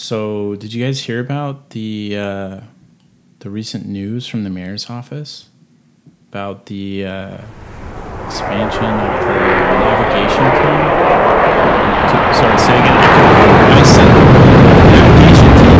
[0.00, 2.60] So, did you guys hear about the uh,
[3.40, 5.50] the recent news from the mayor's office
[6.32, 7.36] about the uh,
[8.24, 9.36] expansion of the
[9.76, 10.80] navigation team?
[12.32, 12.96] Sorry, say again.
[12.96, 14.24] I said the
[14.88, 15.78] navigation team.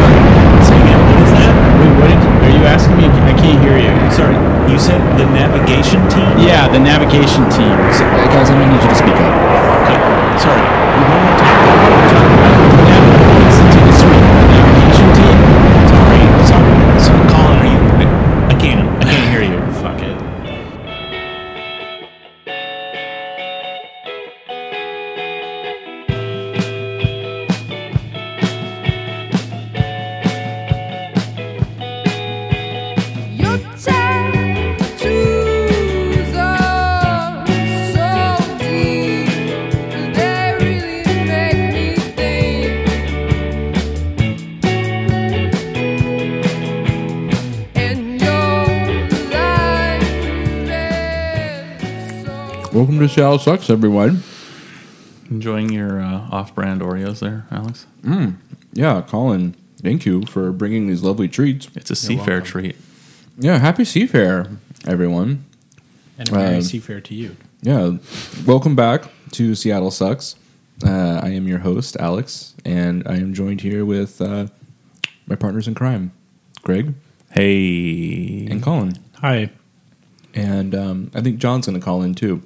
[0.00, 0.16] Sorry,
[0.64, 1.00] say again.
[1.04, 1.52] What is that?
[1.84, 3.04] Wait, what did, are you asking me?
[3.04, 3.92] I can't hear you.
[4.16, 4.32] Sorry,
[4.72, 6.40] you said the navigation team.
[6.40, 7.76] Yeah, the navigation team.
[53.14, 53.20] So.
[53.20, 54.22] Seattle Sucks, everyone.
[55.30, 57.86] Enjoying your uh, off-brand Oreos there, Alex?
[58.72, 61.68] Yeah, Colin, thank you for bringing these lovely treats.
[61.74, 62.76] It's a seafair treat.
[63.38, 65.44] Yeah, happy Seafair, everyone.
[66.18, 67.36] And a Merry Um, Seafair to you.
[67.62, 67.96] Yeah,
[68.46, 70.36] welcome back to Seattle Sucks.
[70.84, 74.48] Uh, I am your host, Alex, and I am joined here with uh,
[75.26, 76.12] my partners in crime,
[76.62, 76.94] Greg
[77.32, 78.46] Hey.
[78.50, 78.94] and Colin.
[79.20, 79.50] Hi.
[80.34, 82.42] And um, I think John's going to call in too.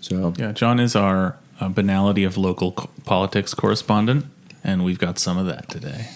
[0.00, 4.24] So, Yeah, John is our uh, banality of local co- politics correspondent,
[4.64, 6.08] and we've got some of that today.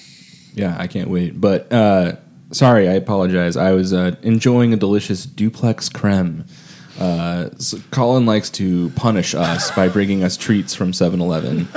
[0.55, 1.41] yeah, I can't wait.
[1.41, 2.17] But uh,
[2.51, 3.57] sorry, I apologize.
[3.57, 6.45] I was uh, enjoying a delicious duplex creme.
[6.99, 11.69] Uh, so Colin likes to punish us by bringing us treats from 7 Eleven.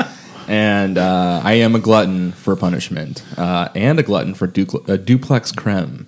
[0.48, 4.96] And uh, I am a glutton for punishment uh, and a glutton for ducle- uh,
[4.96, 6.08] duplex creme.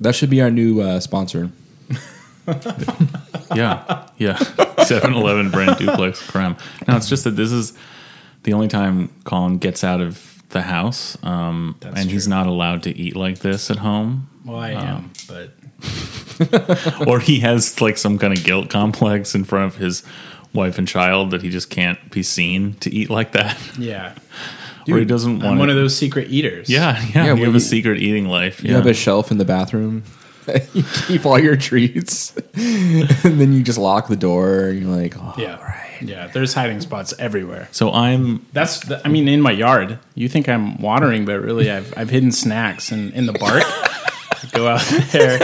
[0.00, 1.50] That should be our new uh, sponsor.
[3.54, 4.36] Yeah, yeah.
[4.38, 6.56] 7-Eleven brand duplex creme.
[6.86, 7.72] Now it's just that this is
[8.42, 12.82] the only time Colin gets out of the house, um, That's and he's not allowed
[12.84, 15.52] to eat like this at home, Well, I am, but
[17.08, 20.02] or he has like some kind of guilt complex in front of his
[20.54, 24.14] wife and child that he just can't be seen to eat like that, yeah,
[24.90, 25.58] or he doesn't I'm want.
[25.58, 26.68] one of those secret eaters.
[26.70, 27.06] Yeah, yeah.
[27.14, 28.62] Yeah, you have you- a secret eating life.
[28.64, 30.02] You have a shelf in the bathroom.
[30.74, 32.36] you keep all your treats.
[32.54, 34.68] and then you just lock the door.
[34.68, 36.26] And you're like, oh, yeah, yeah.
[36.28, 37.68] There's hiding spots everywhere.
[37.72, 39.98] so I'm That's, the, I mean, in my yard.
[40.14, 43.62] You think I'm watering, but really, I've I've hidden snacks in in the bark.
[44.52, 44.80] Go out
[45.12, 45.38] there,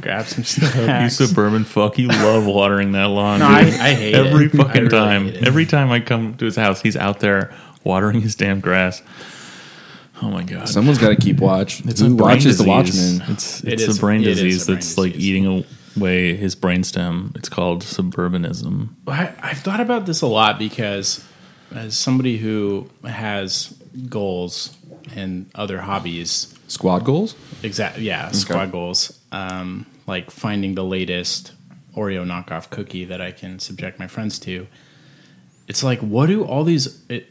[0.00, 1.16] grab some You snacks.
[1.16, 3.38] suburban fuck, you love watering that lawn.
[3.38, 4.54] No, I- I hate every it.
[4.54, 5.24] I fucking really time.
[5.26, 5.46] hate it.
[5.46, 7.54] Every time I come to his house, he's out there
[7.84, 9.00] watering his damn grass.
[10.22, 10.68] Oh my god!
[10.68, 11.80] Someone's got to keep watch.
[11.84, 13.18] it's Who a brain watches the disease.
[13.18, 13.32] Watchmen?
[13.34, 15.64] It's It it's is- a brain it is a disease brain that's like eating
[15.96, 17.36] away his brainstem.
[17.36, 18.90] It's called suburbanism.
[19.06, 21.24] I, I've thought about this a lot because,
[21.74, 23.74] as somebody who has
[24.08, 24.76] goals
[25.14, 27.34] and other hobbies, Squad goals?
[27.62, 31.52] exact yeah, squad goals, um, like finding the latest
[31.94, 34.66] Oreo knockoff cookie that I can subject my friends to.
[35.68, 37.02] It's like, what do all these?
[37.08, 37.28] It,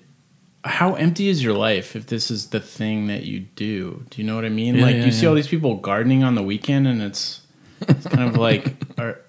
[0.65, 4.03] how empty is your life if this is the thing that you do?
[4.09, 4.75] Do you know what I mean?
[4.75, 5.29] Yeah, like, yeah, you see yeah.
[5.29, 7.41] all these people gardening on the weekend, and it's,
[7.81, 9.19] it's kind of like, are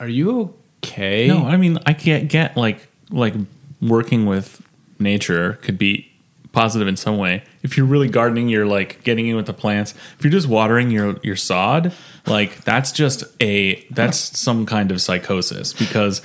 [0.00, 0.54] are you
[0.84, 1.28] okay?
[1.28, 3.34] No, I mean I can't get like like
[3.80, 4.60] working with
[4.98, 6.10] nature could be
[6.52, 7.42] positive in some way.
[7.62, 9.94] If you're really gardening, you're like getting in with the plants.
[10.18, 11.92] If you're just watering your your sod,
[12.26, 16.22] like that's just a that's some kind of psychosis because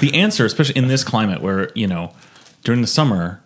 [0.00, 2.12] the answer, especially in this climate where, you know,
[2.62, 3.42] during the summer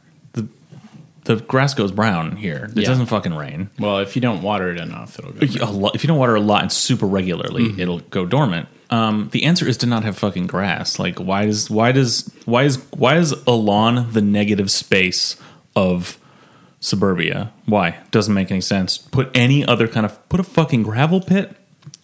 [1.25, 2.69] the grass goes brown here.
[2.73, 2.89] It Yeah.
[2.89, 3.71] doesn't fucking rain.
[3.79, 5.65] Well, if you don't water it enough, it'll go.
[5.65, 8.69] A lot, if you don't water a lot and super regularly, it'll go dormant.
[8.91, 10.99] Um, the answer is to not have fucking grass.
[10.99, 15.37] Like, why does why does why is why is a lawn the negative space
[15.75, 16.19] of
[16.81, 17.50] suburbia?
[17.67, 18.99] Why doesn't make any sense.
[18.99, 21.56] Put any other kind of put a fucking gravel pit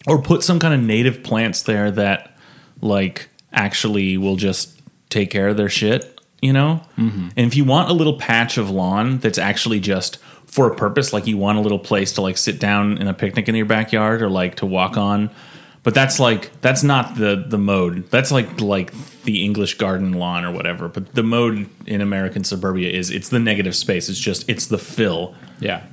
[0.07, 2.35] or put some kind of native plants there that
[2.81, 4.81] like actually will just
[5.11, 6.20] take care of their shit.
[6.43, 7.29] You know, mm-hmm.
[7.37, 11.13] and if you want a little patch of lawn that's actually just for a purpose,
[11.13, 13.67] like you want a little place to like sit down in a picnic in your
[13.67, 15.31] backyard or like to walk on.
[15.83, 18.11] But that's like that's not the the mode.
[18.11, 18.93] That's like like
[19.23, 20.89] the English garden lawn or whatever.
[20.89, 24.09] But the mode in American suburbia is it's the negative space.
[24.09, 25.35] It's just it's the fill.
[25.59, 25.85] Yeah.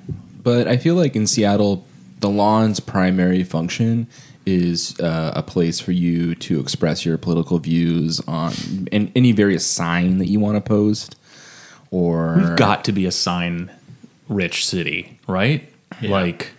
[0.41, 1.85] But I feel like in Seattle,
[2.19, 4.07] the lawn's primary function
[4.47, 8.53] is uh, a place for you to express your political views on
[8.93, 11.17] and any various sign that you want to post,
[11.91, 13.69] or We've got to be a sign
[14.29, 15.69] rich city, right?
[16.01, 16.51] Like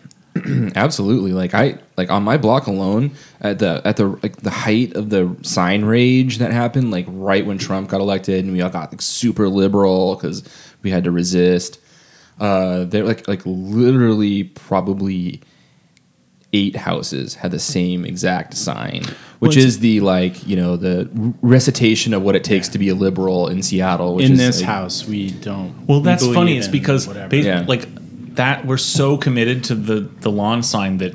[0.77, 1.33] Absolutely.
[1.33, 5.11] Like I like on my block alone at the at the like the height of
[5.11, 8.93] the sign rage that happened like right when Trump got elected and we all got
[8.93, 10.43] like super liberal cuz
[10.83, 11.81] we had to resist.
[12.39, 15.41] Uh they're like like literally probably
[16.53, 19.03] eight houses had the same exact sign,
[19.39, 21.09] which Well, is the like, you know, the
[21.43, 24.57] recitation of what it takes to be a liberal in Seattle, which in is this
[24.61, 25.75] like- house, we don't.
[25.87, 26.57] Well, that's believe funny.
[26.57, 27.29] It's because whatever.
[27.29, 27.65] ba- Yeah.
[27.69, 27.87] like
[28.37, 31.13] that we're so committed to the the lawn sign that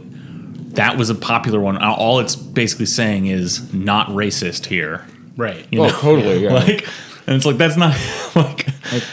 [0.76, 1.78] that was a popular one.
[1.78, 5.06] All it's basically saying is not racist here.
[5.38, 5.66] right.
[5.72, 5.92] You Oh, know?
[6.00, 6.44] totally.
[6.44, 6.54] Yeah.
[6.64, 6.88] Like,
[7.26, 7.96] and it's like that's not
[8.36, 8.68] like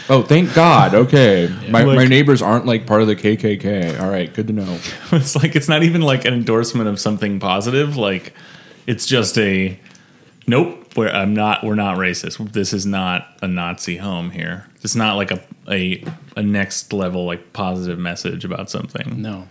[0.08, 0.94] oh, thank God.
[0.94, 1.48] Okay.
[1.68, 4.00] My, my Like- neighbors aren't like part of the KKK.
[4.00, 4.78] All right, good to know.
[5.12, 7.96] it's like it's not even like an endorsement of something positive.
[7.96, 8.34] Like
[8.86, 9.78] it's just a
[10.46, 10.78] nope.
[10.96, 11.62] Where I'm not.
[11.62, 12.52] We're not racist.
[12.52, 14.66] This is not a Nazi home here.
[14.82, 15.40] It's not like a
[15.70, 16.02] a
[16.36, 19.22] a next level like positive message about something.
[19.22, 19.46] No.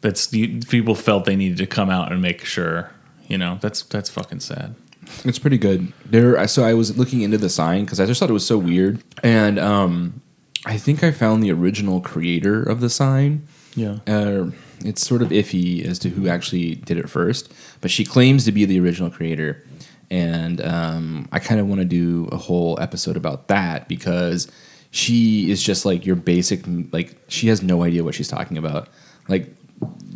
[0.00, 2.90] that's you, people felt they needed to come out and make sure.
[3.28, 4.74] You know, that's that's fucking sad.
[5.24, 5.92] It's pretty good.
[6.04, 8.58] There, so I was looking into the sign because I just thought it was so
[8.58, 10.22] weird, and um,
[10.66, 13.46] I think I found the original creator of the sign.
[13.74, 13.98] Yeah.
[14.06, 14.50] Uh,
[14.84, 18.52] it's sort of iffy as to who actually did it first, but she claims to
[18.52, 19.64] be the original creator,
[20.10, 24.50] and um, I kind of want to do a whole episode about that because
[24.90, 26.62] she is just like your basic,
[26.92, 28.88] like she has no idea what she's talking about.
[29.28, 29.54] Like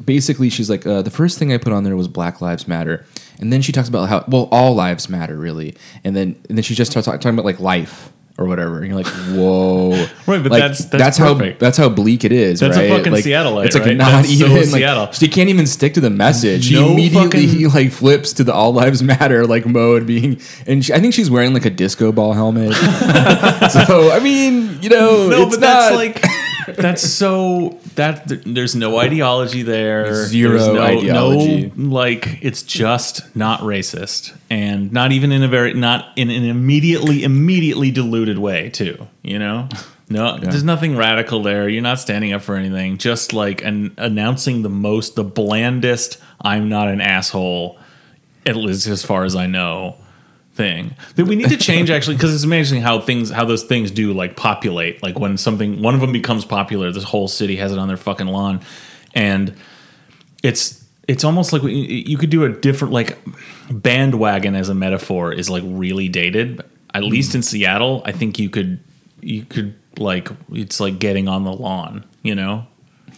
[0.04, 3.04] basically she's like uh, the first thing i put on there was black lives matter
[3.40, 5.74] and then she talks about how well all lives matter really.
[6.04, 8.78] And then and then she just starts talking, talking about like life or whatever.
[8.78, 9.90] And you're like whoa.
[10.26, 13.24] Right, but Like, that's- that's how that's how bleak it is That's a fucking like,
[13.24, 13.96] Seattleite, it's like right?
[13.96, 15.10] not That's so even like Seattle.
[15.12, 16.66] she can't even stick to the message.
[16.66, 20.92] She immediately fucking- like flips to the all lives matter like mode being and she,
[20.92, 22.72] i think she's wearing like a disco ball helmet.
[23.70, 28.98] So i mean you know No, it's but that's like that's so that there's no
[28.98, 30.26] ideology there.
[30.26, 31.72] Zero There's no, ideology.
[31.74, 36.44] No, like it's just not racist and not even in a very not in an
[36.44, 39.06] immediately immediately diluted way too.
[39.22, 39.68] You know.
[40.08, 41.68] No, there's nothing radical there.
[41.68, 42.98] You're not standing up for anything.
[42.98, 46.18] Just like an, announcing the most, the blandest.
[46.40, 47.78] I'm not an asshole.
[48.44, 49.96] At least as far as I know,
[50.56, 50.96] thing.
[51.14, 54.12] That we need to change actually because it's amazing how things how those things do
[54.12, 55.02] like populate.
[55.02, 57.96] Like when something one of them becomes popular this whole city has it on their
[57.96, 58.60] fucking lawn.
[59.14, 59.54] And
[60.42, 63.18] it's it's almost like we, you could do a different like
[63.70, 66.62] bandwagon as a metaphor is like really dated.
[66.94, 68.80] At least in Seattle I think you could
[69.20, 72.66] you could like it's like getting on the lawn you know?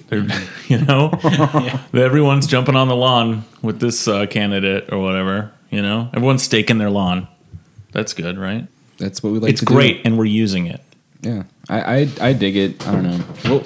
[0.09, 0.27] They're,
[0.69, 1.11] you know?
[1.95, 6.79] Everyone's jumping on the lawn with this uh, candidate or whatever you know everyone's staking
[6.79, 7.27] their lawn
[7.93, 8.67] that's good right
[8.99, 9.75] that's what we like it's to do.
[9.75, 10.83] great and we're using it
[11.23, 12.87] Yeah, I, I I dig it.
[12.87, 13.03] I don't
[13.45, 13.63] know.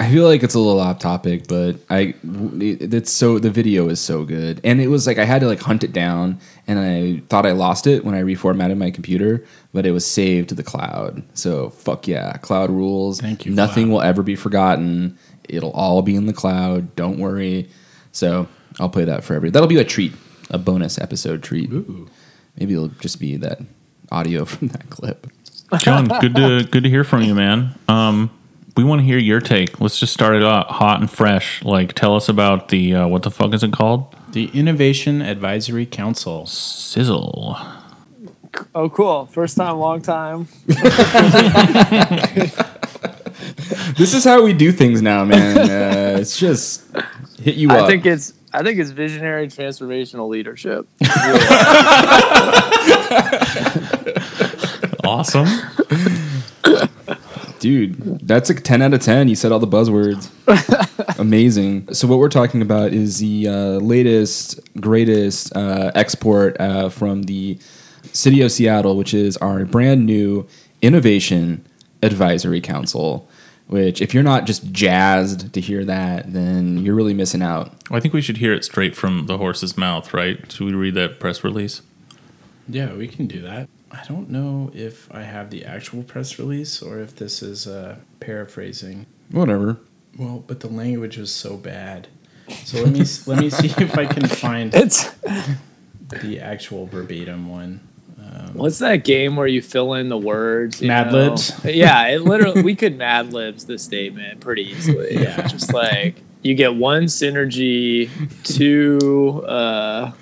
[0.00, 2.14] I feel like it's a little off topic, but I
[2.60, 5.46] it, it's so the video is so good, and it was like I had to
[5.46, 9.44] like hunt it down, and I thought I lost it when I reformatted my computer,
[9.72, 11.22] but it was saved to the cloud.
[11.34, 13.20] So fuck yeah, cloud rules.
[13.20, 13.92] Thank you, Nothing cloud.
[13.92, 15.16] will ever be forgotten.
[15.48, 16.96] It'll all be in the cloud.
[16.96, 17.68] Don't worry.
[18.10, 18.48] So
[18.78, 19.50] I'll play that for every.
[19.50, 20.12] That'll be a treat,
[20.50, 21.70] a bonus episode treat.
[21.72, 22.08] Ooh.
[22.58, 23.60] Maybe it'll just be that
[24.10, 25.26] audio from that clip.
[25.80, 28.30] John good to good to hear from you man um
[28.74, 31.92] we want to hear your take let's just start it out hot and fresh like
[31.92, 36.46] tell us about the uh, what the fuck is it called The Innovation Advisory Council.
[36.46, 37.58] sizzle
[38.74, 39.26] Oh, cool.
[39.26, 40.48] First time, long time.
[43.96, 45.58] This is how we do things now, man.
[45.58, 46.84] Uh, it's just
[47.40, 47.82] hit you up.
[47.82, 50.86] I think it's I think it's visionary transformational leadership.
[55.04, 55.46] awesome
[57.60, 59.28] Dude, that's a 10 out of 10.
[59.28, 60.30] You said all the buzzwords.
[61.18, 61.92] Amazing.
[61.92, 67.58] So, what we're talking about is the uh, latest, greatest uh, export uh, from the
[68.12, 70.46] city of Seattle, which is our brand new
[70.82, 71.64] Innovation
[72.02, 73.28] Advisory Council.
[73.68, 77.72] Which, if you're not just jazzed to hear that, then you're really missing out.
[77.90, 80.50] I think we should hear it straight from the horse's mouth, right?
[80.50, 81.82] Should we read that press release?
[82.66, 83.68] Yeah, we can do that.
[83.90, 87.96] I don't know if I have the actual press release or if this is uh,
[88.20, 89.06] paraphrasing.
[89.30, 89.78] Whatever.
[90.18, 92.08] Well, but the language was so bad.
[92.64, 95.10] So let me let me see if I can find It's
[96.08, 97.80] the actual verbatim one.
[98.52, 100.80] What's that game where you fill in the words?
[100.82, 101.30] you Mad know?
[101.30, 101.52] Libs?
[101.64, 105.16] Yeah, it literally we could Mad Libs the statement pretty easily.
[105.22, 105.46] Yeah.
[105.46, 108.08] just like you get one synergy,
[108.44, 110.12] two uh,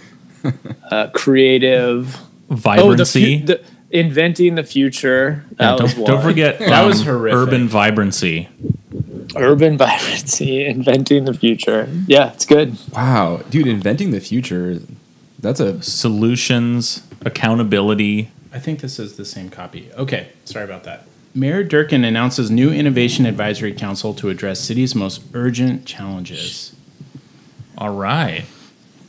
[0.91, 2.17] uh, creative.
[2.49, 3.43] Vibrancy.
[3.43, 3.65] Oh, the, the
[3.99, 5.45] inventing the future.
[5.57, 6.11] That Yeah, don't, one.
[6.11, 7.37] don't forget That um, was horrific.
[7.39, 8.49] urban vibrancy.
[9.37, 11.89] urban vibrancy, inventing the future.
[12.07, 12.77] Yeah, it's good.
[12.93, 14.81] Wow, dude, inventing the future.
[15.39, 18.31] That's a Solutions, accountability.
[18.53, 19.91] I think this is the same copy.
[19.95, 21.05] Okay, sorry about that.
[21.35, 26.75] Mayor Durkan announces new Innovation Advisory Council to address city's most urgent challenges.
[27.77, 28.47] All right.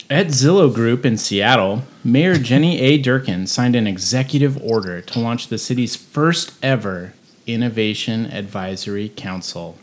[0.09, 3.01] At Zillow Group in Seattle, Mayor Jenny A.
[3.01, 7.13] Durkan signed an executive order to launch the city's first ever
[7.45, 9.77] Innovation Advisory Council.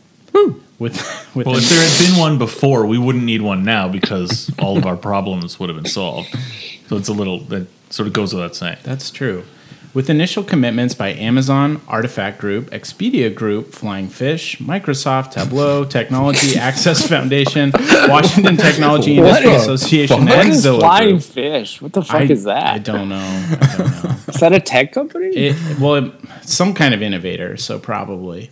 [0.77, 0.97] With,
[1.33, 4.77] with Well, if there had been one before, we wouldn't need one now because all
[4.77, 6.35] of our problems would have been solved.
[6.89, 8.77] So it's a little that sort of goes without saying.
[8.83, 9.45] That's true.
[9.95, 17.07] With initial commitments by Amazon, Artifact Group, Expedia Group, Flying Fish, Microsoft, Tableau, Technology Access
[17.07, 17.71] Foundation,
[18.09, 21.21] Washington Technology What Industry the Association, What and is Zillow flying Group.
[21.23, 21.81] fish?
[21.81, 22.73] What the fuck I, is that?
[22.73, 23.15] I don't know.
[23.15, 24.15] I don't know.
[24.27, 25.27] Is that a tech company?
[25.27, 26.11] It, well, it,
[26.41, 28.51] some kind of innovator, so probably.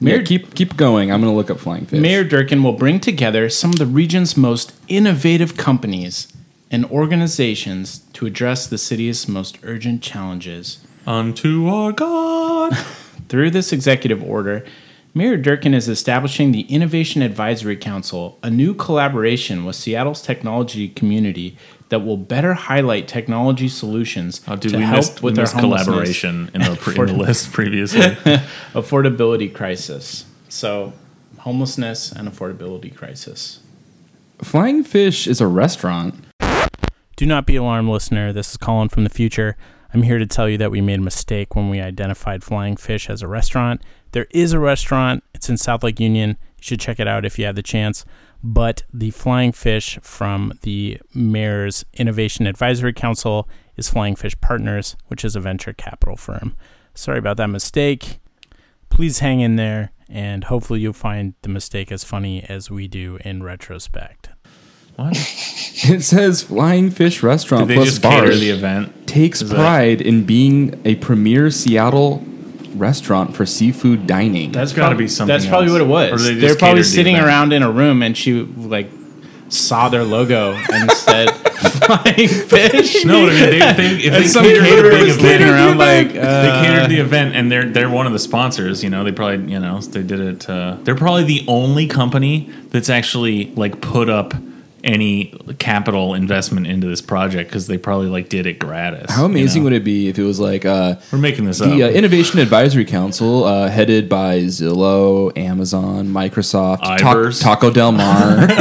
[0.00, 1.10] Mayor, keep keep going.
[1.10, 1.98] I'm gonna look up flying fish.
[1.98, 6.32] Mayor Durkan will bring together some of the region's most innovative companies
[6.70, 10.84] and organizations to address the city's most urgent challenges.
[11.06, 12.76] Unto our God.
[13.28, 14.64] Through this executive order,
[15.14, 21.56] Mayor Durkan is establishing the Innovation Advisory Council, a new collaboration with Seattle's technology community
[21.88, 25.42] that will better highlight technology solutions Oh, dude, to we help missed, we with our
[25.44, 28.00] missed homelessness collaboration in the, pre- in the list previously.
[28.74, 30.26] affordability crisis.
[30.48, 30.92] So,
[31.38, 33.60] homelessness and affordability crisis.
[34.42, 36.14] Flying Fish is a restaurant.
[37.18, 38.32] Do not be alarmed, listener.
[38.32, 39.56] This is Colin from the future.
[39.92, 43.10] I'm here to tell you that we made a mistake when we identified Flying Fish
[43.10, 43.82] as a restaurant.
[44.12, 46.36] There is a restaurant, it's in South Lake Union.
[46.58, 48.04] You should check it out if you have the chance.
[48.40, 55.24] But the Flying Fish from the Mayor's Innovation Advisory Council is Flying Fish Partners, which
[55.24, 56.54] is a venture capital firm.
[56.94, 58.20] Sorry about that mistake.
[58.90, 63.18] Please hang in there, and hopefully, you'll find the mistake as funny as we do
[63.24, 64.28] in retrospect.
[64.98, 65.16] What?
[65.80, 69.06] It says Flying Fish Restaurant Did they plus just bar cater the event?
[69.06, 72.24] takes Is that- pride in being a premier Seattle
[72.74, 74.50] restaurant for seafood dining.
[74.50, 75.72] That's gotta prob- be something That's probably else.
[75.88, 76.24] what it Or was.
[76.24, 77.28] they just They're probably catered the sitting event.
[77.28, 78.90] around in a room, and she like
[79.48, 84.42] saw their logo and said "Flying Fish." No, I mean, they, they, if they some
[84.44, 87.50] catered caterer the big was event, standing around like, they uh, catered the event, and
[87.52, 88.82] they're they're one of the sponsors.
[88.82, 90.50] You know, they probably you know they did it.
[90.50, 94.34] Uh, they're probably the only company that's actually like put up
[94.84, 99.10] any capital investment into this project because they probably like did it gratis.
[99.10, 99.74] How amazing you know?
[99.74, 101.88] would it be if it was like uh, We're making this the uh.
[101.88, 108.46] Innovation Advisory Council, uh, headed by Zillow, Amazon, Microsoft, Ta- Taco Del Mar.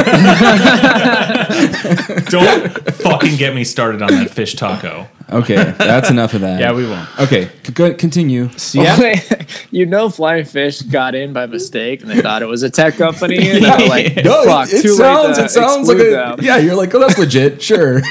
[2.29, 5.07] Don't fucking get me started on that fish taco.
[5.29, 6.59] Okay, that's enough of that.
[6.67, 7.07] Yeah, we won't.
[7.19, 8.49] Okay, c- go, continue.
[8.57, 9.13] Seattle,
[9.71, 12.95] you know, Flying Fish got in by mistake, and they thought it was a tech
[12.95, 16.57] company, and they're like, No, "Fuck, it, it sounds it sounds like a them." yeah.
[16.57, 17.61] You're like, oh, that's legit.
[17.61, 18.01] Sure.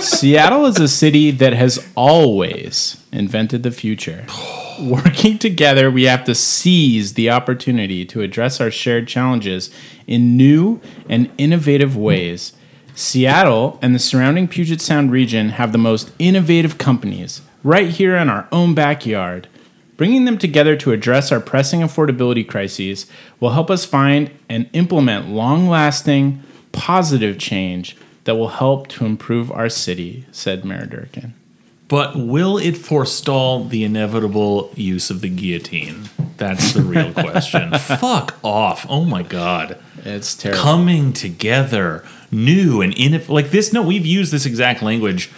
[0.00, 4.26] Seattle is a city that has always invented the future.
[4.80, 9.70] Working together, we have to seize the opportunity to address our shared challenges
[10.06, 12.54] in new and innovative ways.
[12.94, 18.28] Seattle and the surrounding Puget Sound region have the most innovative companies right here in
[18.28, 19.48] our own backyard.
[19.96, 23.06] Bringing them together to address our pressing affordability crises
[23.38, 26.42] will help us find and implement long lasting,
[26.72, 31.32] positive change that will help to improve our city, said Mayor Durkan.
[31.88, 36.08] But will it forestall the inevitable use of the guillotine?
[36.36, 37.72] That's the real question.
[37.74, 38.86] Fuck off.
[38.88, 39.76] Oh my god.
[40.04, 40.62] It's terrible.
[40.62, 45.30] Coming together, new and in Like this, no, we've used this exact language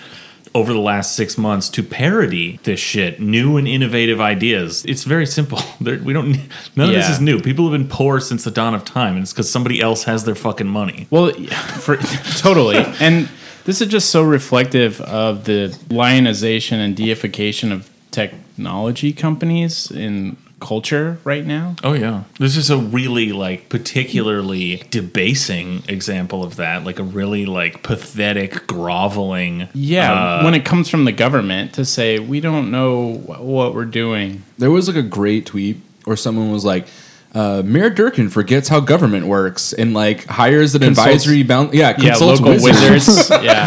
[0.54, 3.20] over the last six months to parody this shit.
[3.20, 4.84] New and innovative ideas.
[4.84, 5.58] It's very simple.
[5.80, 6.36] There- we don't.
[6.76, 7.40] None of this is new.
[7.40, 10.24] People have been poor since the dawn of time, and it's because somebody else has
[10.24, 11.06] their fucking money.
[11.10, 11.32] Well,
[11.80, 12.76] for, totally.
[13.00, 13.28] And
[13.64, 21.18] this is just so reflective of the lionization and deification of technology companies in culture
[21.24, 21.76] right now.
[21.84, 26.84] Oh yeah, this is a really like particularly debasing example of that.
[26.84, 29.68] Like a really like pathetic, groveling.
[29.74, 33.74] Yeah, uh, when it comes from the government to say we don't know wh- what
[33.74, 34.42] we're doing.
[34.58, 36.86] There was like a great tweet where someone was like,
[37.34, 41.72] uh, Mayor Durkan forgets how government works and like hires an Consults- advisory bound.
[41.74, 43.06] Yeah, Yeah, local wizards.
[43.06, 43.30] wizards.
[43.42, 43.66] yeah,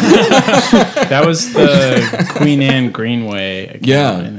[1.10, 3.68] that was the Queen Anne Greenway.
[3.68, 4.30] Account, Yeah.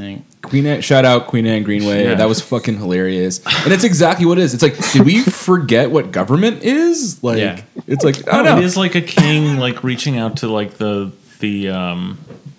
[0.46, 0.62] I think.
[0.64, 2.04] Queen Anne, shout out Queen Anne Greenway.
[2.04, 2.14] Yeah.
[2.14, 3.40] That was fucking hilarious.
[3.64, 4.54] And it's exactly what it is.
[4.54, 7.22] It's like, did we forget what government is?
[7.22, 7.60] Like, Yeah.
[7.86, 8.58] it's like, I don't know.
[8.60, 12.18] is like a king like reaching out to like the the um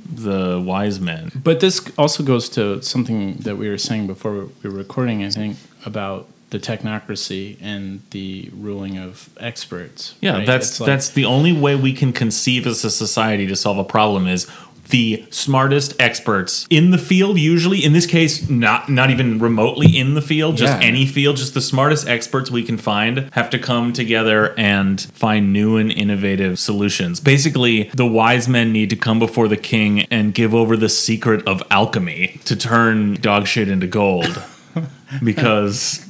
[0.10, 1.32] the wise men.
[1.36, 5.29] But this also goes to something that we were saying before we were recording, I
[5.29, 10.15] think, about the technocracy and the ruling of experts.
[10.22, 10.46] Yeah, right?
[10.48, 13.84] that's like- that's the only way we can conceive as a society to solve a
[13.84, 14.48] problem is
[14.89, 20.13] the smartest experts in the field usually in this case not not even remotely in
[20.13, 20.88] the field just Yeah.
[20.88, 25.51] any field just the smartest experts we can find have to come together and find
[25.51, 30.34] new and innovative solutions basically the wise men need to come before the king and
[30.34, 34.41] give over the secret of alchemy to turn dog shit into gold
[35.24, 36.06] because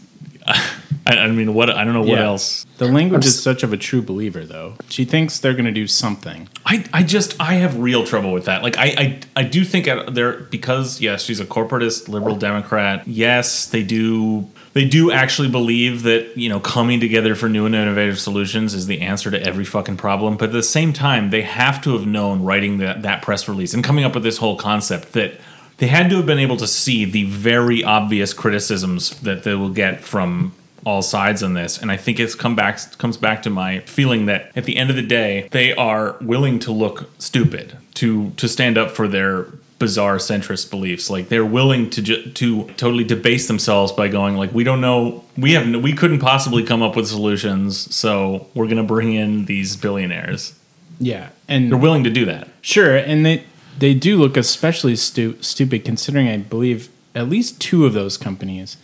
[1.08, 2.26] I, I mean what I don't know what Yeah.
[2.26, 4.74] else The language is such of a true believer, though.
[4.90, 6.48] She thinks they're going to do something.
[6.66, 8.62] I, I just I have real trouble with that.
[8.64, 12.40] Like I I, I do think at- there because yes, she's a corporatist liberal oh.
[12.40, 13.08] Democrat.
[13.08, 17.74] Yes, they do they do actually believe that you know coming together for new and
[17.74, 20.38] innovative solutions is the answer to every fucking problem.
[20.38, 23.74] But at the same time, they have to have known writing that that press release
[23.74, 25.40] and coming up with this whole concept that
[25.78, 29.70] they had to have been able to see the very obvious criticisms that they will
[29.70, 30.52] get from
[30.86, 34.26] all sides on this and i think it's come back comes back to my feeling
[34.26, 38.48] that at the end of the day they are willing to look stupid to to
[38.48, 39.48] stand up for their
[39.80, 41.10] bizarre centrist beliefs.
[41.10, 45.24] Like they're willing to ju- to totally debase themselves by going like we don't know
[45.38, 49.14] we have no, we couldn't possibly come up with solutions so we're going to bring
[49.14, 50.58] in these billionaires.
[51.00, 52.48] Yeah, and they're willing to do that.
[52.62, 53.44] Sure, and they
[53.78, 58.78] they do look especially stu- stupid considering I believe at least two of those companies,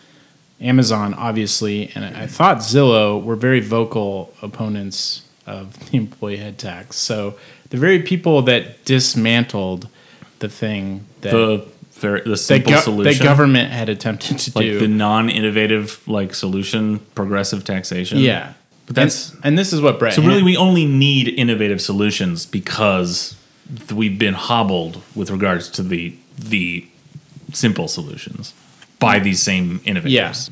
[0.63, 6.98] Amazon obviously, and I thought Zillow were very vocal opponents of the employee head tax.
[6.98, 7.36] So
[7.70, 9.88] the very people that dismantled
[10.39, 14.65] the thing that the very the that, simple solution that government had attempted to like
[14.65, 14.79] do.
[14.79, 18.53] the non-innovative like solution progressive taxation yeah,
[18.86, 20.13] but that's and, and this is what Brett.
[20.13, 23.36] So really, we only need innovative solutions because
[23.93, 26.88] we've been hobbled with regards to the the
[27.53, 28.53] simple solutions
[29.04, 30.14] by these same innovators.
[30.14, 30.50] Yes,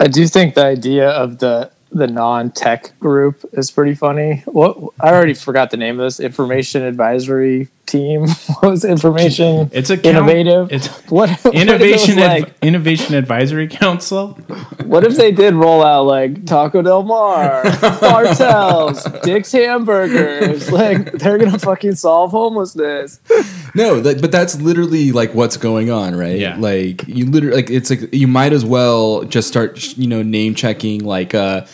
[0.00, 4.42] I do think the idea of the the non-tech group is pretty funny.
[4.46, 8.22] What I already forgot the name of this information advisory team.
[8.26, 9.70] what was information?
[9.72, 10.72] It's a count- innovative.
[10.72, 12.54] it's what what if Innovation Ad- like?
[12.62, 14.32] Innovation Advisory Council.
[14.84, 17.62] What if they did roll out like Taco Del Mar,
[18.00, 20.70] Bartell's, Dick's Hamburgers?
[20.72, 23.20] Like they're gonna fucking solve homelessness.
[23.74, 26.38] No, that, but that's literally like what's going on, right?
[26.38, 26.56] Yeah.
[26.58, 30.54] Like you literally like it's like you might as well just start you know name
[30.54, 31.66] checking like uh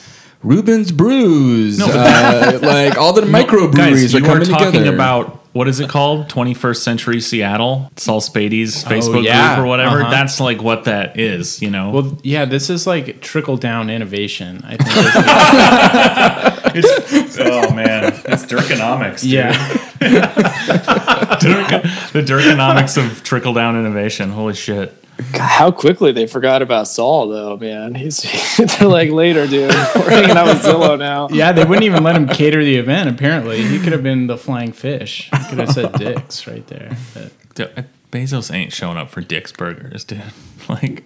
[0.43, 4.95] Reuben's Brews, uh, like all the microbreweries Guys, are you are talking together.
[4.95, 6.29] about what is it called?
[6.29, 9.57] 21st Century Seattle, Saul Spady's Facebook yeah.
[9.57, 10.03] group or whatever.
[10.03, 10.11] Uh-huh.
[10.13, 11.91] That's like what that is, you know.
[11.91, 14.61] Well, yeah, this is like trickle down innovation.
[14.63, 16.55] I think.
[16.77, 19.21] is the- It's, oh man, it's Dirkonomics.
[19.23, 19.31] dude.
[19.31, 19.53] yeah,
[21.41, 24.31] Dirk, the Dirkonomics of trickle down innovation.
[24.31, 24.95] Holy shit.
[25.35, 27.95] How quickly they forgot about Saul though, man.
[27.97, 28.23] He's
[28.79, 29.71] they're like later, dude.
[29.97, 31.29] We're hanging out with Zillow now.
[31.31, 31.51] yeah.
[31.53, 33.09] They wouldn't even let him cater the event.
[33.11, 35.29] Apparently, he could have been the flying fish.
[35.37, 36.97] He could have said dicks right there.
[37.15, 40.23] But, uh, Bezos ain't showing up for Dick's Burgers, dude.
[40.69, 41.03] Like,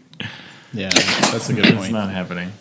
[0.75, 1.85] yeah, that's a good point.
[1.85, 2.53] it's not happening.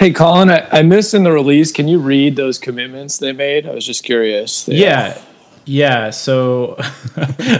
[0.00, 1.72] Hey, Colin, I, I missed in the release.
[1.72, 3.66] Can you read those commitments they made?
[3.68, 4.64] I was just curious.
[4.64, 5.20] They- Yeah,
[5.66, 6.08] yeah.
[6.08, 6.78] So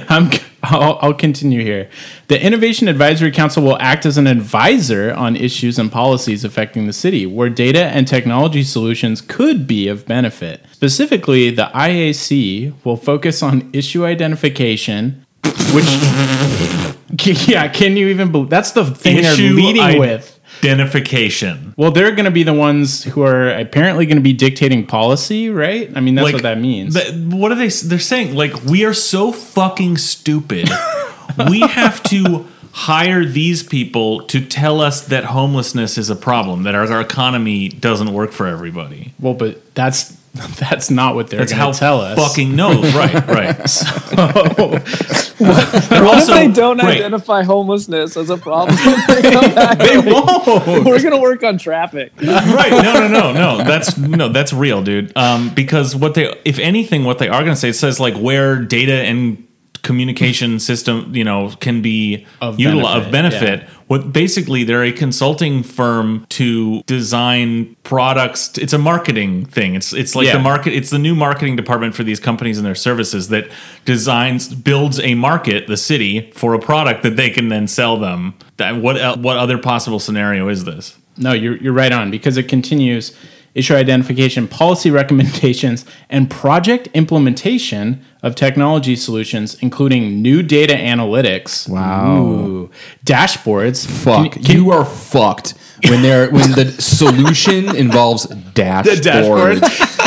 [0.08, 0.30] I'm.
[0.62, 1.90] I'll, I'll continue here.
[2.28, 6.92] The Innovation Advisory Council will act as an advisor on issues and policies affecting the
[6.94, 10.64] city, where data and technology solutions could be of benefit.
[10.72, 15.26] Specifically, the IAC will focus on issue identification,
[15.74, 15.86] which,
[17.48, 20.39] yeah, can you even believe that's the thing Issue they're leading id- with?
[20.60, 21.74] Identification.
[21.76, 25.48] Well, they're going to be the ones who are apparently going to be dictating policy,
[25.50, 25.90] right?
[25.96, 26.94] I mean, that's what that means.
[26.94, 27.68] th- what are they?
[27.68, 30.68] They're saying like we are so fucking stupid.
[31.48, 36.74] we have to hire these people to tell us that homelessness is a problem, that
[36.74, 39.12] our, our economy doesn't work for everybody.
[39.18, 40.16] Well, but that's
[40.60, 42.16] that's not what they're That's going to tell us.
[42.18, 43.68] fucking no, right, right.
[43.68, 43.84] So,
[45.40, 46.98] What also- if they don't right.
[46.98, 48.76] identify homelessness as a problem?
[49.08, 49.78] they come back.
[49.78, 50.84] they won't.
[50.84, 52.12] We're gonna work on traffic.
[52.20, 52.70] right.
[52.70, 53.64] No, no, no, no.
[53.64, 55.16] That's no, that's real, dude.
[55.16, 58.14] Um, because what they, if anything, what they are going to say, it says like
[58.14, 59.46] where data and
[59.82, 63.60] communication system, you know, can be Of utili- benefit, of benefit.
[63.60, 63.68] yeah.
[63.86, 68.56] What basically they're a consulting firm to design products.
[68.58, 69.74] It's a marketing thing.
[69.74, 70.34] It's it's like Yeah.
[70.34, 70.74] the market.
[70.74, 73.48] It's the new marketing department for these companies and their services that
[73.84, 78.34] designs builds a market, the city, for a product that they can then sell them.
[78.58, 80.96] That what what other possible scenario is this?
[81.16, 83.12] No, you're you're right on because it continues.
[83.54, 91.68] Issue identification, policy recommendations, and project implementation of technology solutions, including new data analytics.
[91.68, 92.16] Wow.
[92.22, 92.70] Ooh.
[93.04, 93.86] Dashboards.
[93.86, 94.32] Fuck.
[94.32, 95.54] Can- can- you are fucked
[95.88, 99.02] when there when the solution involves dashboards.
[99.02, 99.58] dashboard?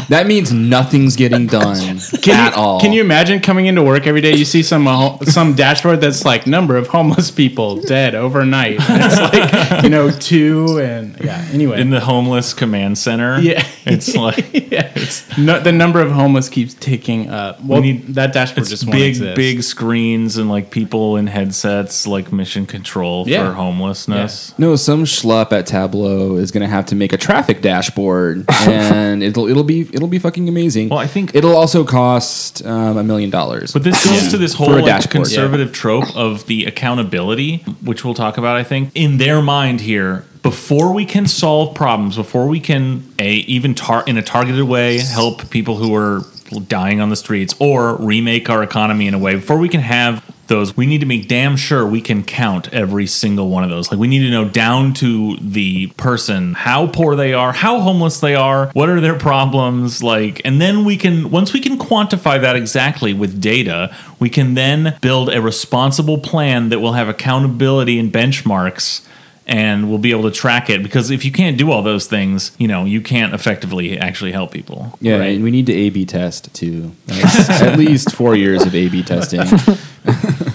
[0.09, 2.79] that means nothing's getting done Can at you, all.
[2.81, 4.35] Can you imagine coming into work every day?
[4.35, 8.79] You see some uh, some dashboard that's like number of homeless people dead overnight.
[8.89, 11.45] And it's like you know two and yeah.
[11.51, 13.39] Anyway, in the homeless command center.
[13.39, 13.65] Yeah.
[13.85, 14.91] It's like yeah,
[15.37, 17.63] no, the number of homeless keeps ticking up.
[17.63, 19.35] Well, need- that dashboard it's just won't big, exist.
[19.35, 23.47] big screens and like people in headsets, like mission control Yeah.
[23.47, 24.53] for homelessness.
[24.57, 29.23] No, some schlub at Tableau is going to have to make a traffic dashboard, and
[29.23, 30.89] it'll it'll be it'll be fucking amazing.
[30.89, 33.73] Well, I think- it'll also cost um, a million dollars.
[33.73, 38.13] But this goes to this whole like, dashboard, conservative trope of the accountability, which we'll
[38.13, 38.55] talk about.
[38.55, 43.31] I think in their mind here, before we can solve problems, before we can a
[43.31, 46.21] even tar- in a targeted way help people who are
[46.67, 50.23] dying on the streets, or remake our economy in a way, before we can have
[50.47, 53.89] those, we need to make damn sure we can count every single one of those.
[53.89, 58.19] Like we need to know down to the person how poor they are, how homeless
[58.19, 62.39] they are, what are their problems, like, and then we can once we can quantify
[62.41, 67.97] that exactly with data, we can then build a responsible plan that will have accountability
[67.97, 69.01] and benchmarks.
[69.45, 72.51] And we'll be able to track it because if you can't do all those things,
[72.57, 74.97] you know, you can't effectively actually help people.
[75.01, 75.35] yeah, right.
[75.35, 76.93] and we need to A/B test too.
[77.09, 79.41] At least four years of A/B testing.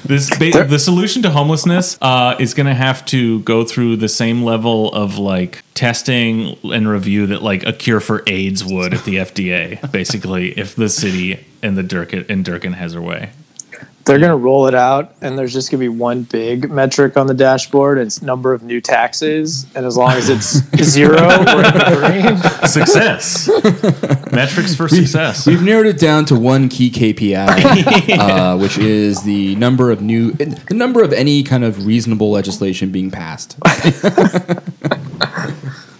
[0.05, 4.09] This ba- the solution to homelessness uh, is going to have to go through the
[4.09, 9.05] same level of like testing and review that like a cure for AIDS would at
[9.05, 9.93] the FDA.
[9.93, 13.33] Basically, if the city and the Durkan and Durkan has her way.
[14.09, 17.19] They're going to roll it out, and there's just going to be one big metric
[17.19, 17.99] on the dashboard.
[17.99, 22.69] It's number of new taxes, and as long as it's zero, we're in the green.
[22.69, 23.49] Success
[24.33, 25.47] metrics for success.
[25.47, 30.33] We've narrowed it down to one key KPI, uh, which is the number of new,
[30.33, 33.59] the number of any kind of reasonable legislation being passed.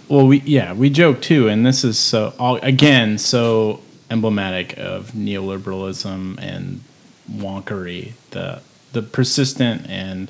[0.09, 5.11] Well, we yeah we joke too, and this is so all, again so emblematic of
[5.11, 6.81] neoliberalism and
[7.37, 8.13] wonkery.
[8.31, 8.61] The
[8.93, 10.29] the persistent and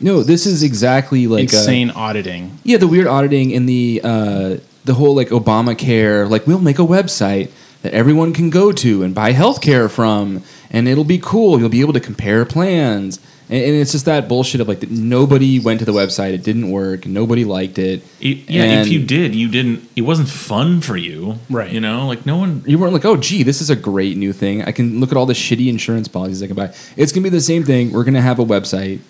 [0.00, 2.58] No, this is exactly like uh, insane auditing.
[2.64, 6.28] yeah, the weird auditing and the uh, the whole like Obamacare.
[6.28, 7.50] Like we'll make a website
[7.82, 11.58] that everyone can go to and buy healthcare from, and it'll be cool.
[11.58, 13.20] You'll be able to compare plans,
[13.50, 16.32] and, and it's just that bullshit of like that nobody went to the website.
[16.32, 17.04] It didn't work.
[17.04, 18.02] Nobody liked it.
[18.22, 19.86] Y- yeah, And- if you did, you didn't.
[19.96, 21.70] It wasn't fun for you, Right.
[21.70, 22.62] You know, like no one.
[22.66, 24.62] you weren't like, oh, gee, this is a great new thing.
[24.62, 26.72] I can look at all the shitty insurance policies I can buy.
[26.96, 27.92] It's gonna be the same thing.
[27.92, 29.00] We're gonna have a website,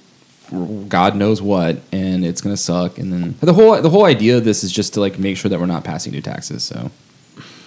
[0.89, 2.99] God knows what, and it's gonna suck.
[2.99, 5.49] And then the whole the whole idea of this is just to like make sure
[5.49, 6.65] that we're not passing new taxes.
[6.65, 6.91] So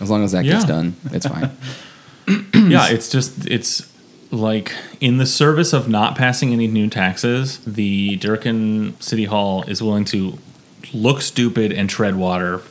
[0.01, 1.51] as long as that gets done, it's fine.
[2.53, 3.89] yeah, it's just it's
[4.33, 9.81] like in the service of not passing any new taxes, the Durkan City Hall is
[9.81, 10.37] willing to
[10.93, 12.61] look stupid and tread water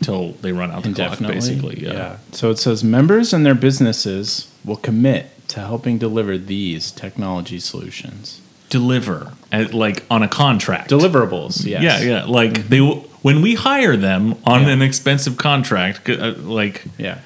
[0.00, 1.18] till they run out the clock.
[1.20, 2.16] Basically, yeah.
[2.32, 8.40] So it says members and their businesses will commit to helping deliver these technology solutions.
[8.70, 10.88] Deliver at, like on a contract.
[10.90, 11.82] Deliverables, yes.
[11.82, 12.24] Yeah, yeah.
[12.24, 14.68] Like they will, when we hire them on Yeah.
[14.70, 17.18] an expensive contract, uh, like Yeah.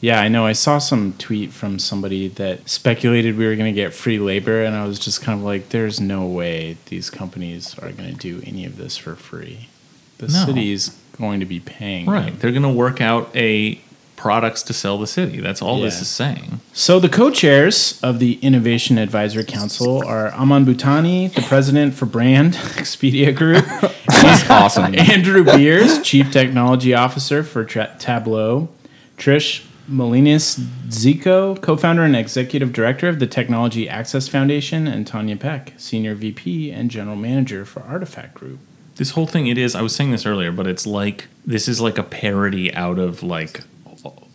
[0.00, 0.46] Yeah, I know.
[0.46, 4.62] I saw some tweet from somebody that speculated we were going to get free labor,
[4.62, 8.16] and I was just kind of like, there's no way these companies are going to
[8.16, 9.68] do any of this for free.
[10.18, 10.44] The No.
[10.46, 12.06] city's going to be paying.
[12.06, 12.36] right, them.
[12.38, 13.80] they're going to work out a
[14.14, 15.40] products to sell the city.
[15.40, 16.60] That's all this is saying.
[16.72, 22.54] So the co-chairs of the Innovation Advisory Council are Aman Bhutani, the president for Brand
[22.54, 23.64] Expedia Group,
[24.20, 24.94] He's awesome.
[24.98, 28.68] Andrew Beers, chief technology officer for Tra- Tableau,
[29.16, 35.72] Trish Millines Dziko, co-founder and executive director of the Technology Access Foundation, and Tanya Peck,
[35.76, 38.58] senior VP and general manager for Artifact Group.
[38.96, 39.74] This whole thing, it is.
[39.74, 43.22] I was saying this earlier, but it's like this is like a parody out of
[43.22, 43.62] like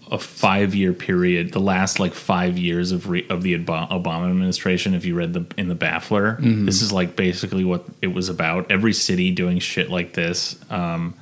[0.10, 4.94] a five year period, the last like five years of re, of the Obama administration.
[4.94, 8.72] If you read the in the Baffler, this is like basically what it was about.
[8.72, 11.16] Every city doing shit like this, um,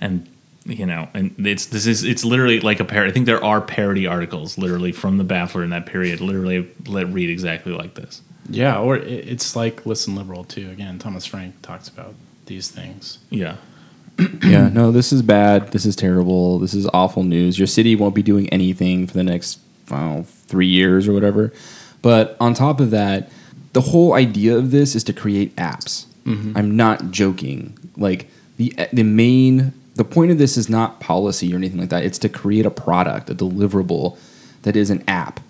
[0.00, 0.28] and
[0.68, 3.10] you know, and it's this is it's literally like a parody.
[3.10, 6.20] I think there are parody articles literally from the Baffler in that period.
[6.20, 8.20] Literally, let read exactly like this.
[8.50, 10.70] Yeah, or it's like Listen Liberal too.
[10.70, 12.14] Again, Thomas Frank talks about
[12.46, 13.18] these things.
[13.30, 13.56] Yeah.
[14.42, 15.72] yeah, no, this is bad.
[15.72, 16.58] This is terrible.
[16.58, 17.58] This is awful news.
[17.58, 21.12] Your city won't be doing anything for the next I don't know, three years or
[21.12, 21.52] whatever.
[22.02, 23.30] But on top of that,
[23.72, 26.06] the whole idea of this is to create apps.
[26.24, 26.56] Mm-hmm.
[26.56, 27.78] I'm not joking.
[27.96, 32.04] Like the the main the point of this is not policy or anything like that.
[32.04, 34.16] It's to create a product, a deliverable
[34.62, 35.40] that is an app.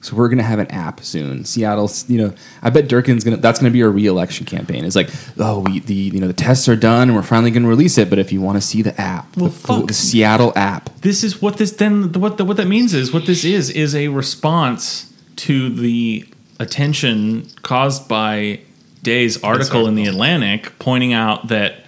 [0.00, 1.44] So we're gonna have an app soon.
[1.44, 3.36] Seattle's, you know, I bet Durkan's gonna.
[3.36, 4.84] That's gonna be our re-election campaign.
[4.84, 7.68] It's like, oh, we the you know the tests are done and we're finally gonna
[7.68, 8.08] release it.
[8.08, 9.86] But if you want to see the app, Well, the, fuck.
[9.88, 13.26] the Seattle app, this is what this then what the, what that means is what
[13.26, 16.26] this is is a response to the
[16.60, 18.60] attention caused by
[19.02, 21.84] Day's article in the Atlantic pointing out that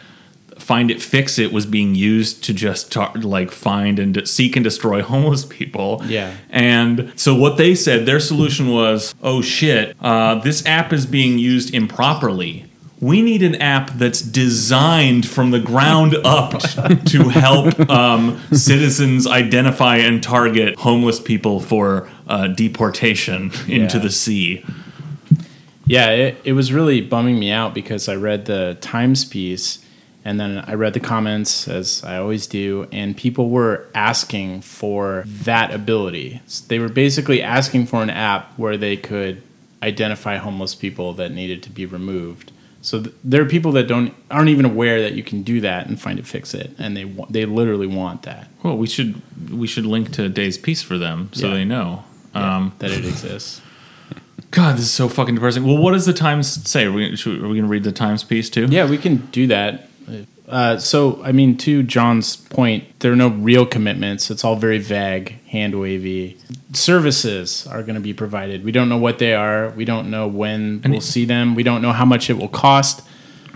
[0.61, 4.57] find it fix it was being used to just tar- like find and de- seek
[4.57, 6.35] and destroy homeless people Yeah.
[6.51, 11.39] and so what they said their solution was oh shit uh, this app is being
[11.39, 12.67] used improperly
[13.01, 16.61] we need an app that's designed from the ground up
[17.07, 24.03] to help um, citizens identify and target homeless people for uh, deportation into Yeah.
[24.03, 24.63] the sea.
[25.87, 29.79] Yeah, it, it was really bumming me out because I read the Times piece
[30.25, 35.25] and then I read the comments as I always do, and people were asking for
[35.45, 36.41] that ability.
[36.69, 39.43] They were basically asking for an app where they could
[39.83, 42.53] identify homeless people that needed to be removed.
[42.83, 45.87] So th- there are people that don't aren't even aware that you can do that
[45.87, 49.21] and find it fix it, and they wa- they literally want that Well, we should
[49.51, 51.55] we should link to Day's piece for them so Yeah.
[51.55, 52.05] they know.
[52.33, 53.61] Um, that it exists.
[54.53, 55.65] God, this is so fucking depressing.
[55.65, 56.87] Well, what does the Times say?
[56.87, 58.67] Are we, should, are we going to read the Times piece too?
[58.71, 59.90] Yeah, we can do that.
[60.51, 64.31] Uh, so, I mean, to John's point, there are no real commitments.
[64.31, 66.37] It's all very vague, hand wavy.
[66.73, 68.65] Services are going to be provided.
[68.65, 69.71] We don't know what they are.
[69.71, 71.55] We don't know when And we'll it- see them.
[71.55, 73.03] We don't know how much it will cost.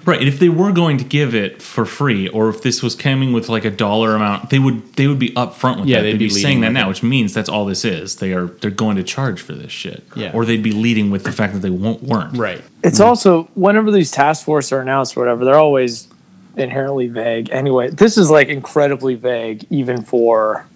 [0.07, 0.23] Right.
[0.23, 3.49] If they were going to give it for free, or if this was coming with
[3.49, 6.03] like a dollar amount, they would they would be upfront with Yeah, that.
[6.03, 6.89] they'd They'd, be be, saying that now, it.
[6.91, 8.17] which means that's all this is.
[8.17, 10.05] They are they're going to charge for this shit.
[10.15, 10.31] Yeah.
[10.35, 12.37] Or they'd be leading with the fact that they won't weren't.
[12.37, 12.63] Right.
[12.83, 16.07] It's also whenever these task force are announced or whatever, they're always
[16.57, 17.51] inherently vague.
[17.51, 20.67] Anyway, this is like incredibly vague even for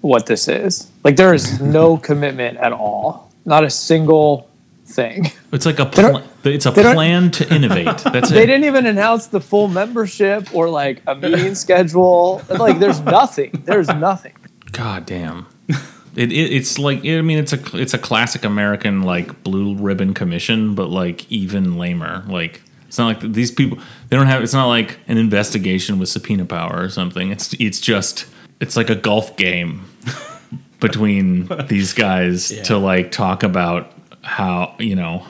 [0.00, 0.90] what this is.
[1.04, 3.30] Like there is no commitment at all.
[3.44, 4.48] Not a single
[4.84, 5.32] thing.
[5.52, 7.86] It's like a pl- it's a plan to innovate.
[8.04, 8.34] That's it.
[8.34, 8.46] They it.
[8.46, 12.42] didn't even announce the full membership or like a meeting schedule.
[12.48, 13.62] Like there's nothing.
[13.64, 14.34] There's nothing.
[14.72, 15.46] God damn.
[16.14, 20.14] It, it it's like I mean it's a it's a classic American like blue ribbon
[20.14, 22.24] commission, but like even lamer.
[22.28, 23.78] Like it's not like these people
[24.12, 24.42] they don't have.
[24.42, 27.30] It's not like an investigation with subpoena power or something.
[27.30, 28.26] It's it's just
[28.60, 29.86] it's like a golf game
[30.80, 35.24] between these guys to like talk about how you know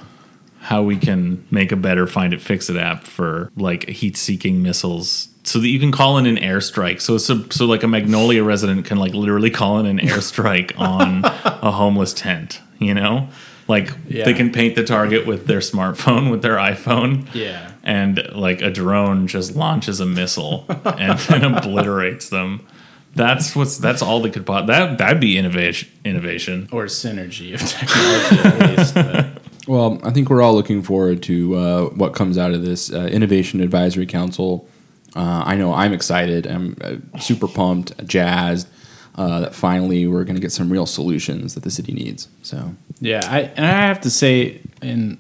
[0.59, 4.63] how we can make a better find it fix it app for like heat seeking
[4.65, 8.45] missiles so that you can call in an airstrike so so so like a magnolia
[8.45, 13.29] resident can like literally call in an airstrike on a homeless tent you know
[13.67, 14.25] like Yeah.
[14.25, 17.72] they can paint the target with their smartphone with their iphone Yeah.
[17.83, 22.67] And like a drone just launches a missile and then obliterates them
[23.15, 27.61] that's what's that's all they could pot that that'd be innovation innovation Or synergy of
[27.61, 28.95] technology, at least.
[28.95, 32.93] But Well, I think we're all looking forward to uh, what comes out of this
[32.93, 34.69] uh, Innovation Advisory Council.
[35.15, 36.47] Uh, I know I'm excited.
[36.47, 38.67] I'm uh, super pumped, jazzed
[39.15, 42.29] uh, that finally we're going to get some real solutions that the city needs.
[42.43, 45.19] So, Yeah, I and I have to say in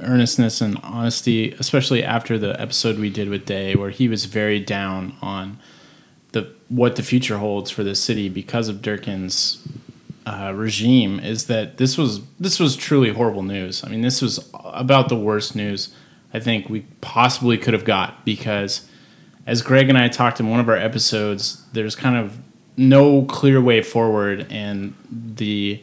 [0.00, 4.60] earnestness and honesty, especially after the episode we did with Day, where he was very
[4.60, 5.58] down on
[6.32, 9.66] the what the future holds for the city because of Durkan's
[10.26, 13.84] uh, regime, is that this was this was truly horrible news.
[13.84, 15.92] I mean, this was about the worst news
[16.34, 18.88] I think we possibly could have got because,
[19.46, 22.38] as Greg and I talked in one of our episodes, there's kind of
[22.76, 25.82] no clear way forward, and the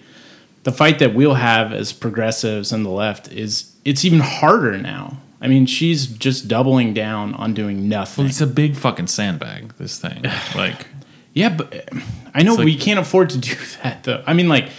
[0.64, 5.18] the fight that we'll have as progressives and the left is it's even harder now.
[5.42, 8.24] I mean, she's just doubling down on doing nothing.
[8.26, 10.24] well it's a big fucking sandbag this thing
[10.56, 10.88] like
[11.34, 11.88] yeah, but
[12.34, 14.24] I know like- we can't afford to do that though.
[14.28, 14.70] I mean, like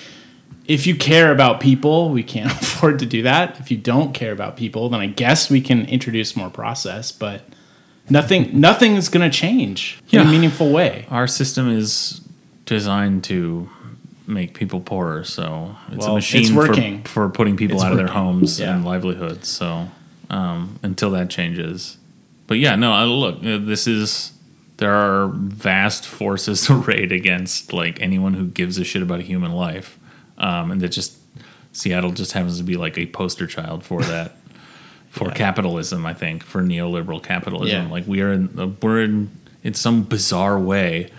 [0.66, 3.58] if you care about people, we can't afford to do that.
[3.60, 7.42] If you don't care about people, then I guess we can introduce more process, but
[8.10, 11.06] nothing nothing is going to change in a meaningful way.
[11.10, 12.20] our system is
[12.66, 13.68] designed to
[14.30, 17.02] make people poorer so it's Well, a machine it's working.
[17.02, 18.74] For, for putting people It's out of their homes Yeah.
[18.74, 19.88] and livelihoods so
[20.30, 21.98] um, until that changes
[22.46, 24.32] but yeah no look uh, this is
[24.76, 29.52] there are vast forces arrayed against like anyone who gives a shit about a human
[29.52, 29.98] life
[30.38, 31.16] um, and that just
[31.72, 34.36] seattle just happens to be like a poster child for that
[35.10, 37.90] for capitalism i think for neoliberal capitalism Yeah.
[37.90, 39.30] like we are in uh, we're in
[39.64, 41.10] in some bizarre way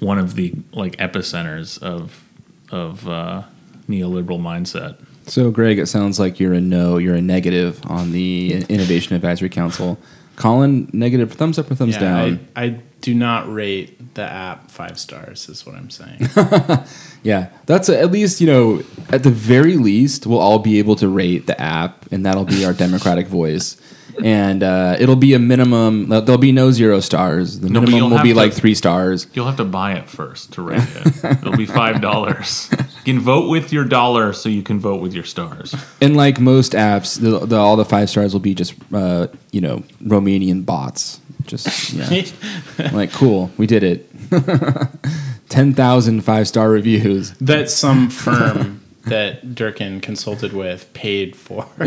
[0.00, 2.27] one of the like epicenters of
[2.70, 3.42] of uh,
[3.88, 4.96] neoliberal mindset
[5.28, 9.50] so Greg, it sounds like you're a no, you're a negative on the Innovation Advisory
[9.50, 9.98] Council.
[10.36, 12.48] Colin, negative thumbs up or thumbs Yeah, down?
[12.56, 12.68] I, I
[13.00, 15.48] do not rate the app five stars.
[15.48, 16.28] Is what I'm saying.
[17.24, 21.08] Yeah, that's at least you know at the very least we'll all be able to
[21.08, 23.76] rate the app, and that'll be our democratic voice.
[24.24, 26.08] And uh, it'll be a minimum.
[26.08, 27.60] There'll be no zero stars.
[27.60, 29.26] The No, minimum you'll be to- like three stars.
[29.32, 31.24] You'll have to buy it first to rate it.
[31.42, 32.68] It'll be five dollars.
[33.04, 35.74] You can vote with your dollar, so you can vote with your stars.
[36.00, 39.60] And like most apps, the, the, all the five stars will be just uh, you
[39.60, 41.20] know Romanian bots.
[41.46, 44.10] Just yeah, like cool, we did it.
[45.48, 47.32] 10,000 five star reviews.
[47.40, 51.66] that some firm that Durkan consulted with paid for.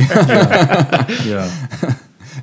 [1.24, 1.50] Yeah.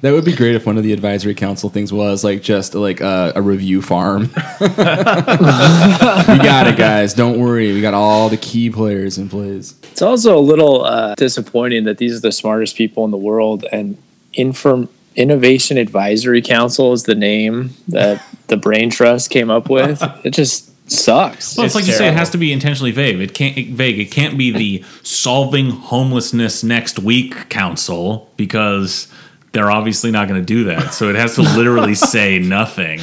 [0.01, 3.01] That would be great if one of the advisory council things was like just like
[3.01, 4.23] a, a review farm.
[4.61, 7.15] we got it, guys.
[7.15, 7.73] Don't worry.
[7.73, 9.75] We got all the key players in place.
[9.91, 13.65] It's also a little uh, disappointing that these are the smartest people in the world,
[13.73, 13.97] and
[14.35, 20.03] Inform Innovation Advisory Council is the name that the Brain Trust came up with.
[20.25, 21.57] It just sucks.
[21.57, 23.21] Well, it's, It's like you say, it has to be intentionally vague.
[23.21, 23.99] It can't it, vague.
[23.99, 29.09] It can't be the solving homelessness next week council because
[29.53, 30.93] they're obviously not going to do that.
[30.95, 33.01] So it has to literally say nothing,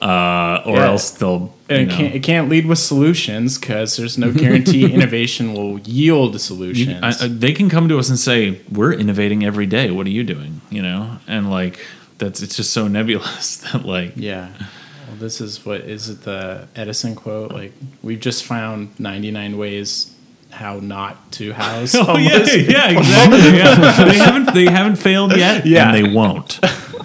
[0.00, 0.86] uh, or Yeah.
[0.86, 1.54] else they'll.
[1.70, 6.38] You it can't, it can't lead with solutions because there's no guarantee innovation will yield
[6.40, 6.98] solutions.
[7.02, 9.90] I, I, they can come to us and say, "We're innovating every day.
[9.90, 11.78] What are you doing?" You know, and like
[12.18, 14.48] that's it's just so nebulous that like yeah.
[15.08, 17.52] Well, this is what is it the Edison quote?
[17.52, 17.72] Like
[18.02, 20.11] we've just found 99 ways
[20.52, 21.94] how not to house.
[21.94, 23.58] Oh yeah, homeless yeah, exactly.
[23.58, 24.04] Yeah.
[24.04, 25.92] they haven't they haven't failed yet, Yeah.
[25.92, 26.60] and they won't.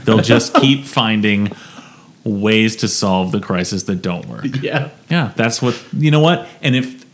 [0.05, 1.51] They'll just keep finding
[2.23, 4.45] ways to solve the crisis that don't work.
[4.61, 4.89] Yeah.
[5.09, 6.19] Yeah, that's what you know.
[6.19, 7.05] What and if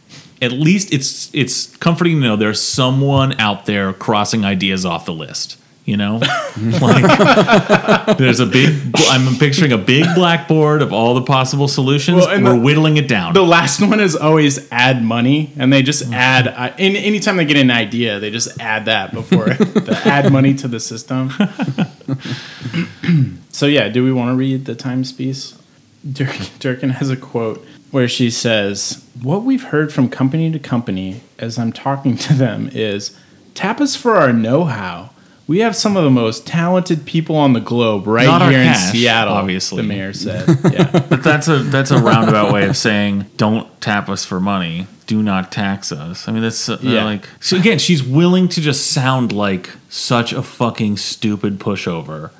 [0.41, 5.13] at least it's it's comforting to know there's someone out there crossing ideas off the
[5.13, 5.57] list.
[5.85, 6.15] You know,
[6.81, 8.73] like there's a big.
[9.09, 12.19] I'm picturing a big blackboard of all the possible solutions.
[12.19, 13.33] Well, and We're the- whittling it down.
[13.33, 16.47] The last one is always add money, and they just add.
[16.47, 20.53] Uh, in anytime they get an idea, they just add that before the add money
[20.55, 21.31] to the system.
[23.49, 25.59] so yeah, do we want to read the Times piece?
[26.07, 31.23] Durkan, Durkan has a quote where she says, "What we've heard from company to company
[31.39, 33.17] as I'm talking to them is,
[33.53, 35.09] tap us for our know-how."
[35.45, 38.67] We have some of the most talented people on the globe right Not here in
[38.67, 39.33] cash, Seattle.
[39.33, 39.81] obviously.
[39.81, 40.47] the mayor said.
[40.71, 41.05] Yeah.
[41.09, 44.87] But that's a that's a roundabout way of saying don't tap us for money.
[45.05, 46.27] Do not tax us.
[46.29, 47.03] I mean, that's uh, Yeah.
[47.03, 47.77] like so again.
[47.77, 52.31] She's willing to just sound like such a fucking stupid pushover.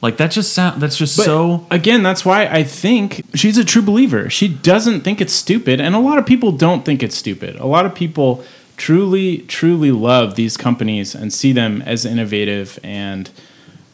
[0.00, 0.80] Like that just sound.
[0.80, 1.66] That's just But so.
[1.70, 4.30] again, that's why I think she's a true believer.
[4.30, 7.56] She doesn't think it's stupid, and a lot of people don't think it's stupid.
[7.56, 8.44] A lot of people
[8.82, 13.30] truly, truly love these companies and see them as innovative and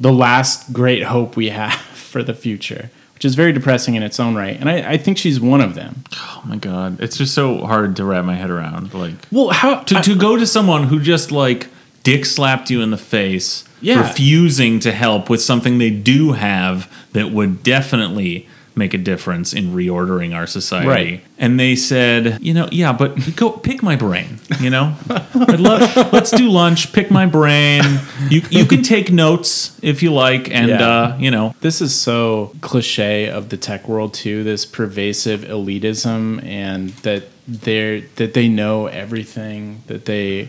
[0.01, 4.19] the last great hope we have for the future, which is very depressing in its
[4.19, 4.59] own right.
[4.59, 6.05] And I, I think she's one of them.
[6.15, 8.95] Oh my god, it's just so hard to wrap my head around.
[8.95, 11.67] Like Well, how to to go to someone who just like
[12.03, 14.01] dick slapped you in the face, Yeah.
[14.01, 18.49] refusing to help with something they do have that would definitely
[18.79, 20.89] make a difference in reordering our society.
[20.89, 21.25] Right.
[21.37, 24.39] And they said, you know, yeah, but go pick my brain.
[24.61, 26.93] You know, I'd love, let's do lunch.
[26.93, 27.83] Pick my brain.
[28.31, 30.89] You you can take notes if you like, and Yeah.
[30.89, 34.43] uh, you know, This is so cliche of the tech world too.
[34.45, 39.83] This pervasive elitism, and that they're that they know everything.
[39.87, 40.49] That they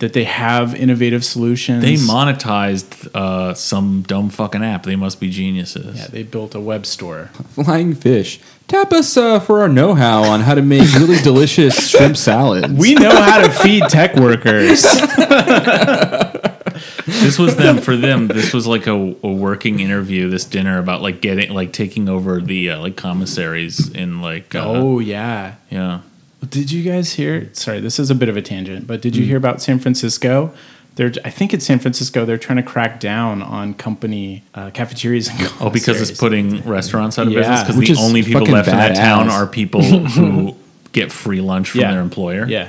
[0.00, 1.82] that they have innovative solutions.
[1.82, 4.82] they monetized uh, some dumb fucking app.
[4.82, 5.98] They must be geniuses.
[5.98, 7.26] Yeah, they built a web store.
[7.50, 8.40] Flying fish.
[8.66, 12.72] Tap us uh, for our know how on how to make really delicious shrimp salads.
[12.72, 14.82] We know how to feed tech workers.
[17.06, 18.28] this was them for them.
[18.28, 20.30] This was like a, a working interview.
[20.30, 24.62] This dinner about like getting like taking over the uh, like commissaries in like uh,
[24.64, 25.56] oh yeah.
[25.68, 26.00] yeah.
[26.48, 27.50] Did you guys hear?
[27.52, 30.52] Sorry, this is a bit of a tangent, but did you hear about San Francisco?
[30.96, 32.24] They're, I think it's San Francisco.
[32.24, 37.18] They're trying to crack down on company uh, cafeterias and Oh, because it's putting restaurants
[37.18, 38.96] out of Yeah, business because the only people left in that badass.
[38.96, 40.56] town are people who
[40.92, 41.92] get free lunch from Yeah.
[41.92, 42.46] their employer.
[42.46, 42.68] Yeah,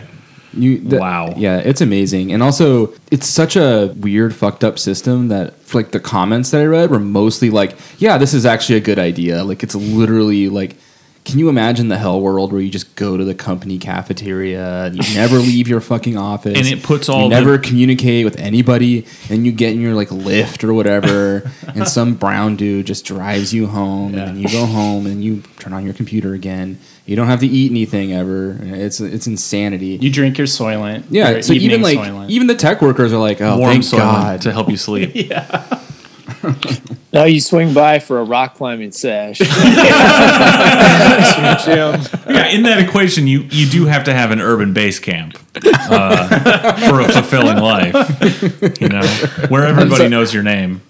[0.53, 1.33] You, that- Wow.
[1.35, 2.31] Yeah, it's amazing.
[2.31, 6.65] And also, it's such a weird, fucked up system that, like, the comments that I
[6.65, 9.43] read were mostly like, yeah, this is actually a good idea.
[9.43, 10.75] Like, it's literally like,
[11.24, 14.96] can you imagine the hell world where you just go to the company cafeteria and
[14.96, 16.58] you never leave your fucking office?
[16.58, 19.94] And it puts all You the- never communicate with anybody, and you get in your,
[19.94, 24.30] like, lift or whatever, and some brown dude just drives you home, Yeah.
[24.30, 26.80] and you go home and you turn on your computer again.
[27.06, 28.58] You don't have to eat anything ever.
[28.62, 29.98] It's it's insanity.
[30.02, 31.04] you drink your Soylent.
[31.10, 32.30] Yeah, your so even like Soylent.
[32.30, 34.42] even the tech workers are like, oh, Warm thank God.
[34.42, 35.13] to help you sleep.
[37.13, 39.41] Now, No, you swing by for a rock climbing sesh.
[42.29, 46.87] Yeah, in that equation, you you do have to have an urban base camp uh,
[46.89, 47.93] for a fulfilling life.
[48.79, 49.05] You know,
[49.49, 50.81] where everybody knows your name.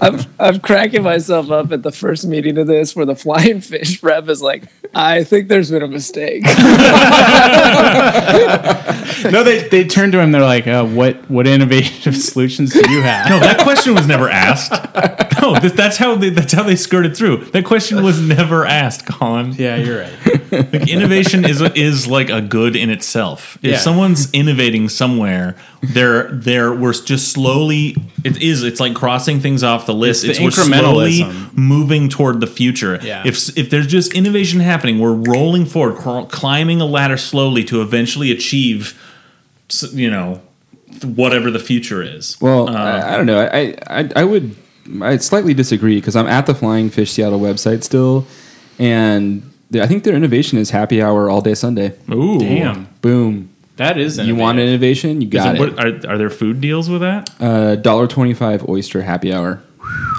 [0.00, 4.02] I'm, I'm cracking myself up at the first meeting of this where the flying fish
[4.02, 6.44] rep is like, I think there's been a mistake.
[9.30, 10.30] No, they they turn to him.
[10.30, 14.28] They're like, uh, "What what innovative solutions do you have?" No, that question was never
[14.28, 14.70] asked.
[15.40, 17.46] No, that, that's how they that's how they skirted through.
[17.46, 19.52] That question was never asked, Colin.
[19.54, 20.52] Yeah, you're right.
[20.72, 23.56] Like, innovation is is like a good in itself.
[23.62, 23.78] If Yeah.
[23.78, 25.56] someone's innovating somewhere,
[25.92, 27.96] they're they're we're just slowly.
[28.24, 28.62] It is.
[28.62, 30.24] It's like crossing things off the list.
[30.24, 31.56] It's It's, the we're slowly incrementalism.
[31.56, 32.98] moving toward the future.
[33.02, 33.22] Yeah.
[33.26, 37.82] If if there's just innovation happening, we're rolling forward, cr- climbing a ladder slowly to
[37.82, 39.00] eventually achieve,
[39.92, 40.40] you know,
[41.02, 42.36] whatever the future is.
[42.40, 43.40] Well, Uh, I, I don't know.
[43.52, 44.56] I, I I would
[45.02, 48.24] I slightly disagree because I'm at the Flying Fish Seattle website still,
[48.78, 49.42] and
[49.74, 51.92] I think their innovation is happy hour all day Sunday.
[52.12, 53.50] Ooh, Damn, Boom!
[53.76, 54.68] That is You want innovative.
[54.82, 55.20] innovation?
[55.20, 55.74] You got it- it.
[55.76, 57.30] what- are, are there food deals with that?
[57.40, 59.62] Uh, Dollar twenty five oyster happy hour,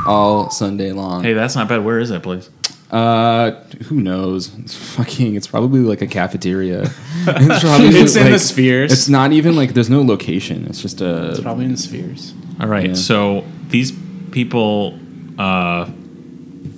[0.08, 1.24] all Sunday long.
[1.24, 1.84] Hey, that's not bad.
[1.84, 2.50] Where is that place?
[2.90, 3.52] Uh,
[3.88, 4.56] who knows?
[4.60, 5.36] It's fucking.
[5.36, 6.90] It's probably like a cafeteria.
[7.30, 8.94] It's, probably It's in the spheres.
[8.94, 10.66] It's not even like there's no location.
[10.70, 11.42] It's just It's a.
[11.42, 12.34] probably in the spheres.
[12.62, 12.94] All right, Yeah.
[12.94, 13.92] so these
[14.32, 14.98] people
[15.38, 15.90] uh,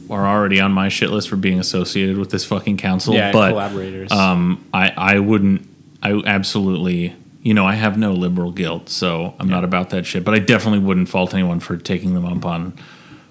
[0.09, 3.13] are already on my shit list for being associated with this fucking council.
[3.13, 4.11] Yeah, but collaborators.
[4.11, 5.67] um, I I wouldn't.
[6.01, 7.15] I absolutely.
[7.41, 10.25] You know, I have no liberal guilt, so I'm not about that shit.
[10.25, 12.73] But I definitely wouldn't fault anyone for taking them up on,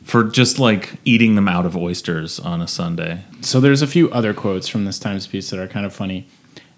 [0.02, 3.24] for just like eating them out of oysters on a Sunday.
[3.42, 6.26] So there's a few other quotes from this Times piece that are kind of funny.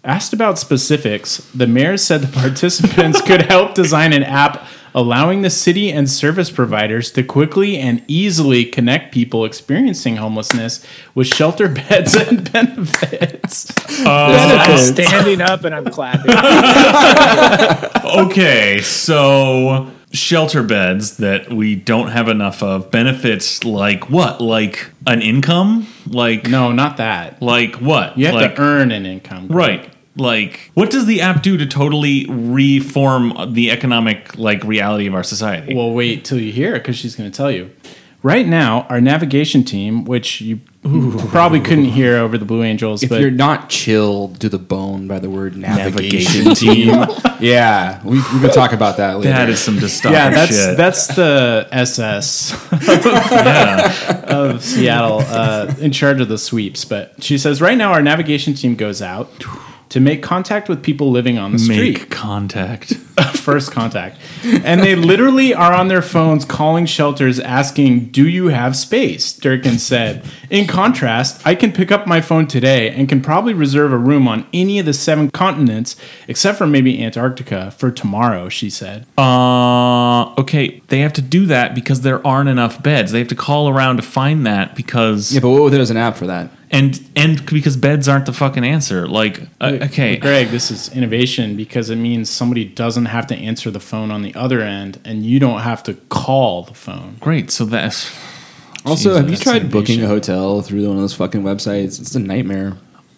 [0.02, 5.50] Asked about specifics, the mayor said the participants could help design an app allowing the
[5.50, 10.84] city and service providers to quickly and easily connect people experiencing homelessness
[11.14, 13.70] with shelter beds and benefits.
[14.04, 16.32] Uh, I'm standing up and I'm clapping.
[18.02, 24.40] Okay, so shelter beds that we don't have enough of benefits like what?
[24.40, 25.86] Like an income?
[26.06, 27.40] Like No, not that.
[27.40, 28.18] like what?
[28.18, 29.46] You have like, to earn an income.
[29.48, 29.89] right.
[30.20, 35.24] Like what does the app do to totally reform the economic like reality of our
[35.24, 35.74] society?
[35.74, 37.70] Well, wait till you hear it because she's going to tell you.
[38.22, 43.08] Right now, our navigation team, which you probably couldn't hear over the Blue Angels, If
[43.08, 47.06] but you're not chilled to the bone by the word navigation, Navigation team,
[47.40, 49.30] yeah, we, we can talk about that later.
[49.30, 50.76] that is some dystopic yeah, that's shit.
[50.76, 54.24] that's the SS yeah.
[54.26, 56.84] of Seattle uh, in charge of the sweeps.
[56.84, 59.30] But she says right now our navigation team goes out
[59.90, 61.98] to make contact with people living on the street.
[61.98, 62.94] Make contact.
[63.34, 68.76] First contact, and they literally are on their phones calling shelters asking, "Do you have
[68.76, 70.24] space?" Durkan said.
[70.48, 74.26] In contrast, I can pick up my phone today and can probably reserve a room
[74.26, 75.96] on any of the seven continents
[76.28, 78.48] except for maybe Antarctica for tomorrow.
[78.48, 79.06] She said.
[79.18, 83.12] Uh, okay, they have to do that because there aren't enough beds.
[83.12, 85.96] They have to call around to find that because yeah, but what if there's an
[85.96, 86.50] app for that?
[86.70, 89.06] And and because beds aren't the fucking answer.
[89.08, 93.70] Like, uh, okay, Greg, this is innovation because it means somebody doesn't have to answer
[93.70, 97.16] the phone on the other end, and you don't have to call the phone.
[97.20, 97.50] great.
[97.50, 98.10] So that's
[98.84, 102.00] Also, Jesus, have you that's tried booking a hotel through one of those fucking websites?
[102.00, 102.70] It's a nightmare.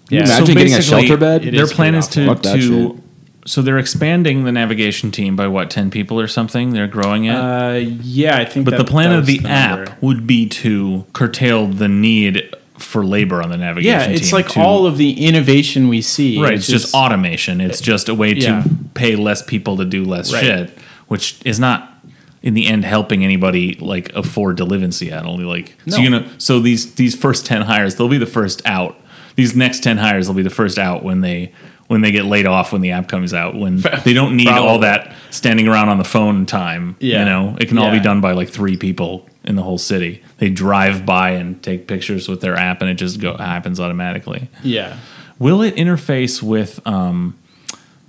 [0.09, 0.21] Can Yeah.
[0.21, 1.43] you So imagine getting a basically, shelter bed?
[1.43, 2.43] Their is plan is to awful.
[2.43, 3.01] Fuck to.
[3.45, 6.71] So they're expanding the navigation team by what ten people or something.
[6.71, 7.35] They're growing it.
[7.35, 8.65] Uh, yeah, I think.
[8.65, 9.91] but that- the plan of was the, number.
[9.91, 14.49] app would be to curtail the need for labor on the navigation yeah, it's like
[14.51, 16.41] to- all of the innovation we see.
[16.41, 17.61] Right, it's just automation.
[17.61, 18.65] It's just a way to Yeah.
[18.95, 20.43] pay less people to do less Right.
[20.45, 20.79] shit,
[21.09, 21.89] which is not
[22.43, 25.39] in the end helping anybody like afford to live in Seattle.
[25.39, 28.99] Like so you know so these these first 10 hires, they'll be the first out.
[29.37, 31.53] These next 10 hires will be the first out when they
[31.93, 34.79] when they get laid off when the app comes out when they don't need all
[34.79, 37.19] that standing around on the phone time, Yeah.
[37.21, 37.57] you know.
[37.61, 40.23] It can all be done by like 3 people in the whole city.
[40.39, 44.49] They drive by and take pictures with their app and it just go happens automatically.
[44.63, 44.97] Yeah,
[45.39, 47.37] Will it interface with um,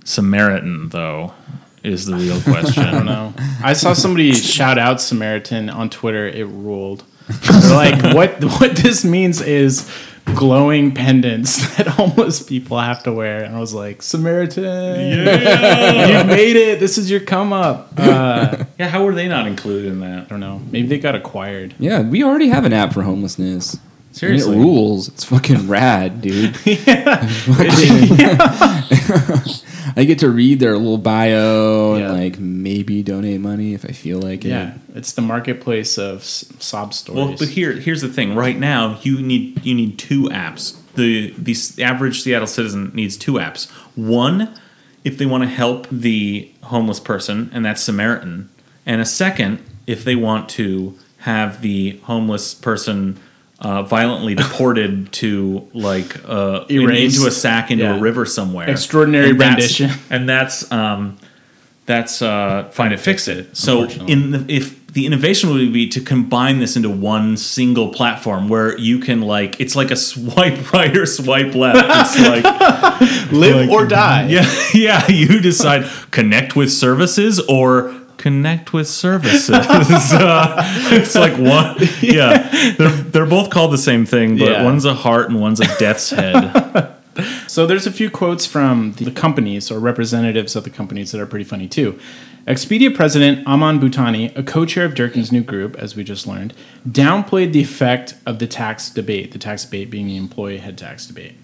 [0.04, 1.34] Samaritan though?
[1.82, 2.82] Is the real question.
[2.82, 3.34] I don't know.
[3.62, 6.26] I saw somebody shout out Samaritan on Twitter.
[6.26, 7.04] It ruled.
[7.50, 8.42] Like, what?
[8.60, 9.90] What this means is
[10.34, 13.44] glowing pendants that homeless people have to wear.
[13.44, 15.24] And I was like, Samaritan, you
[16.24, 16.80] made it.
[16.80, 17.92] This is your come up.
[17.96, 20.24] Uh, Yeah, how were they not included in that?
[20.24, 20.60] I don't know.
[20.70, 21.74] Maybe they got acquired.
[21.78, 23.78] Yeah, we already have an app for homelessness.
[24.10, 24.52] Seriously.
[24.54, 25.08] And it rules.
[25.08, 26.56] It's fucking rad, dude.
[29.96, 32.10] I get to read their little bio Yeah.
[32.12, 34.48] and like maybe donate money if I feel like it.
[34.48, 37.16] Yeah, it's the marketplace of s- sob stories.
[37.16, 38.34] Well, but here, here's the thing.
[38.34, 40.76] Right now, you need you need two apps.
[40.94, 43.70] The the average Seattle citizen needs two apps.
[43.96, 44.54] One,
[45.04, 48.48] if they want to help the homeless person, and that's Samaritan.
[48.86, 53.18] And a second, if they want to have the homeless person
[53.60, 57.96] uh, violently deported to like uh, in- into a sack into Yeah.
[57.96, 58.68] a river somewhere.
[58.68, 59.90] Extraordinary And that's- rendition.
[60.10, 61.16] and that's um,
[61.86, 63.56] that's uh, find it, fix it.
[63.56, 68.48] So in the, if the innovation would be to combine this into one single platform
[68.48, 71.78] where you can like it's like a swipe right or swipe left.
[72.16, 74.28] It's like live or die.
[74.28, 75.06] yeah, yeah.
[75.10, 77.92] You decide connect with services or
[78.24, 79.50] connect with services.
[79.50, 80.62] uh,
[80.92, 81.76] it's like one.
[82.00, 84.64] Yeah, they're they're both called the same thing, but Yeah.
[84.64, 86.90] one's a heart and one's a death's head.
[87.46, 91.26] So there's a few quotes from the companies or representatives of the companies that are
[91.26, 91.96] pretty funny too.
[92.48, 96.54] Expedia president Aman Bhutani, a co-chair of Durkan's new group, as we just learned,
[96.88, 101.06] downplayed the effect of the tax debate, the tax debate being the employee head tax
[101.06, 101.34] debate.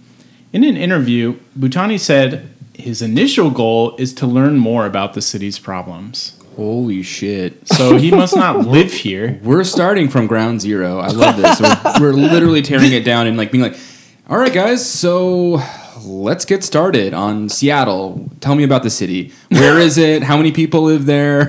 [0.53, 5.61] In an interview, Bhutani said his initial goal is to learn more about the city's
[5.61, 6.39] problems.
[6.57, 7.67] Holy shit.
[7.69, 9.41] So he must not live here.
[9.43, 10.99] We're starting from ground zero.
[10.99, 11.61] I love this.
[11.61, 13.79] We're, we're literally tearing it down and like being like,
[14.29, 15.61] all right, guys, so
[16.05, 18.31] let's get started on Seattle.
[18.41, 19.33] Tell me about the city.
[19.51, 20.23] Where is it?
[20.23, 21.47] How many people live there?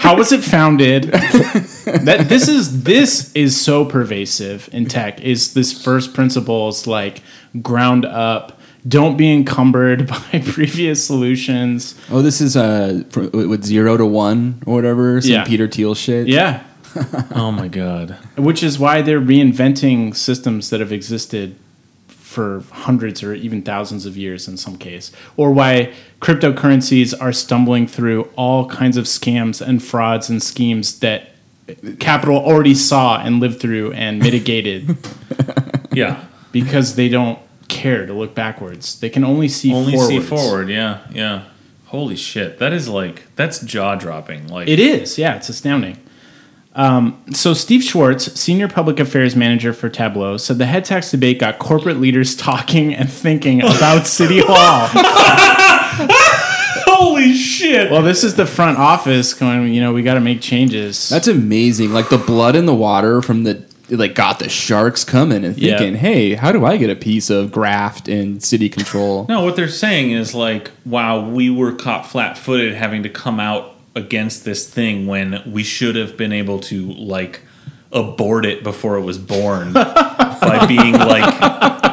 [0.00, 1.04] How was it founded?
[1.04, 5.20] that this is this is so pervasive in tech.
[5.20, 7.22] Is this first principles like
[7.60, 8.58] ground up?
[8.86, 11.94] Don't be encumbered by previous solutions.
[12.10, 15.20] Oh, this is uh with zero to one or whatever.
[15.20, 15.44] Some Yeah.
[15.44, 16.26] Peter Thiel shit.
[16.28, 16.62] Yeah,
[17.34, 18.16] Oh my god.
[18.36, 21.54] which is why they're reinventing systems that have existed
[22.08, 27.86] for hundreds or even thousands of years in some case, or why cryptocurrencies are stumbling
[27.86, 31.28] through all kinds of scams and frauds and schemes that
[32.00, 34.96] capital already saw and lived through and mitigated
[35.92, 36.24] Yeah.
[36.52, 37.38] because they don't
[37.72, 39.00] care to look backwards.
[39.00, 40.08] They can only see Only forwards.
[40.08, 40.68] see forward.
[40.68, 41.00] Yeah.
[41.12, 41.44] Yeah.
[41.86, 42.58] Holy shit.
[42.58, 44.46] That is like that's jaw dropping.
[44.48, 45.98] Like It is, yeah, it's astounding.
[46.74, 51.38] Um, so Steve Schwartz, senior public affairs manager for Tableau, said the head tax debate
[51.38, 54.88] got corporate leaders talking and thinking about City Hall.
[56.86, 57.90] Holy shit.
[57.90, 59.72] Well, this is the front office going.
[59.74, 61.08] You know, we got to make changes.
[61.08, 61.92] That's amazing.
[61.92, 65.56] Like the blood in the water from the it, like got the sharks coming and
[65.58, 65.78] Yeah.
[65.78, 69.26] thinking, hey, how do I get a piece of graft and city control?
[69.28, 73.38] No, what they're saying is like, wow, we were caught flat footed having to come
[73.40, 77.40] out against this thing when we should have been able to like
[77.92, 81.91] abort it before it was born by being like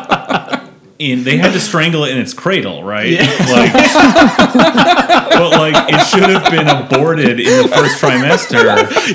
[0.99, 3.17] in they had to strangle it in its cradle, right?
[3.17, 8.65] Like but like it should have been aborted in the first trimester.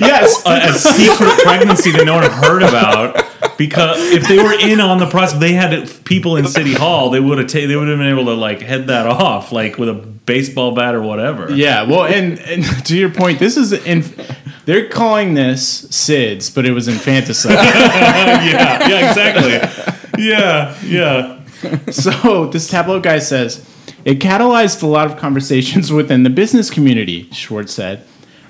[0.01, 3.23] yes, uh, a, a secret pregnancy that no one heard about
[3.59, 7.11] because if they were in on the process, they had people in City Hall.
[7.11, 9.77] They would have ta- they would have been able to like head that off like
[9.79, 11.55] with a baseball bat or whatever.
[11.55, 11.83] yeah.
[11.83, 14.05] Well, and, and to your point, this is in.
[14.65, 17.53] They're calling this SIDS, but it was infanticide.
[17.53, 20.25] yeah, yeah, exactly.
[20.25, 21.41] Yeah, yeah.
[21.93, 23.65] So this Tableau guy says
[24.05, 27.29] it catalyzed a lot of conversations within the business community.
[27.33, 28.03] Schwartz said,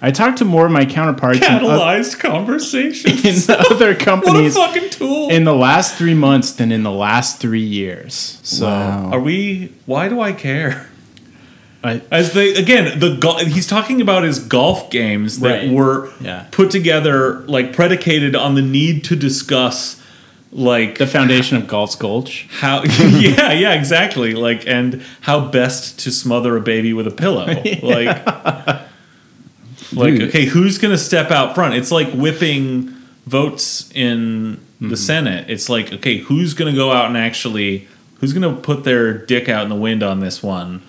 [0.02, 3.48] "I talked to more of my counterparts in, o- Catalyzed conversations.
[3.48, 4.54] in other companies.
[4.56, 5.30] what a fucking tool.
[5.30, 9.72] in the last three months than in the last three years." So Are we?
[9.86, 10.88] Why do I care?
[11.82, 15.70] I, As they again, the gol- he's talking about his golf games that Right.
[15.70, 16.44] were Yeah.
[16.50, 20.00] put together, like predicated on the need to discuss,
[20.56, 22.46] like the foundation of Golf's Gulch.
[22.50, 27.46] how, yeah, yeah, exactly, like and how best to smother a baby with a pillow,
[27.82, 28.26] like,
[29.92, 31.74] like okay, who's gonna step out front?
[31.74, 32.94] It's like whipping
[33.26, 34.88] votes in Mm-hmm.
[34.90, 35.48] the Senate.
[35.48, 37.86] It's like okay, who's gonna go out and actually,
[38.18, 40.82] who's gonna put their dick out in the wind on this one?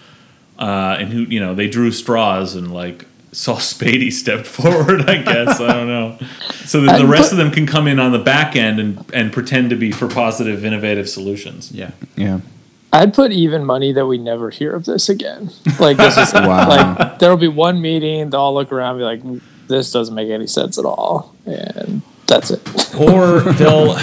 [0.57, 3.05] uh, and who you know they drew straws and like
[3.35, 5.09] Saul Spady stepped forward.
[5.09, 6.17] I guess I don't know,
[6.65, 9.31] so that the rest of them can come in on the back end and and
[9.33, 11.71] pretend to be for positive, innovative solutions.
[11.71, 11.91] Yeah.
[12.15, 12.39] Yeah.
[12.93, 15.49] I'd put even money that we never hear of this again.
[15.79, 16.69] Like this is Wow.
[16.69, 20.29] like there'll be one meeting, they'll all look around and be like, this doesn't make
[20.29, 21.35] any sense at all.
[21.45, 22.61] And that's it.
[22.95, 23.97] or they'll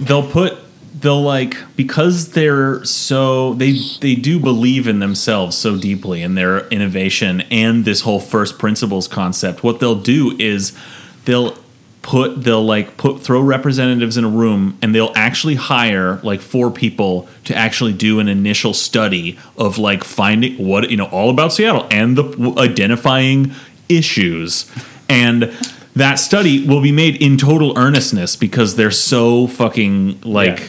[0.00, 0.56] they'll put
[1.00, 6.66] they'll like because they're so they they do believe in themselves so deeply in their
[6.68, 10.76] innovation and this whole first principles concept what they'll do is
[11.24, 11.56] they'll
[12.02, 16.70] put they'll like put throw representatives in a room and they'll actually hire like four
[16.70, 21.52] people to actually do an initial study of like finding what you know all about
[21.52, 23.52] Seattle and the identifying
[23.88, 24.70] issues
[25.08, 25.54] and
[25.94, 30.68] that study will be made in total earnestness because they're so fucking like Yeah.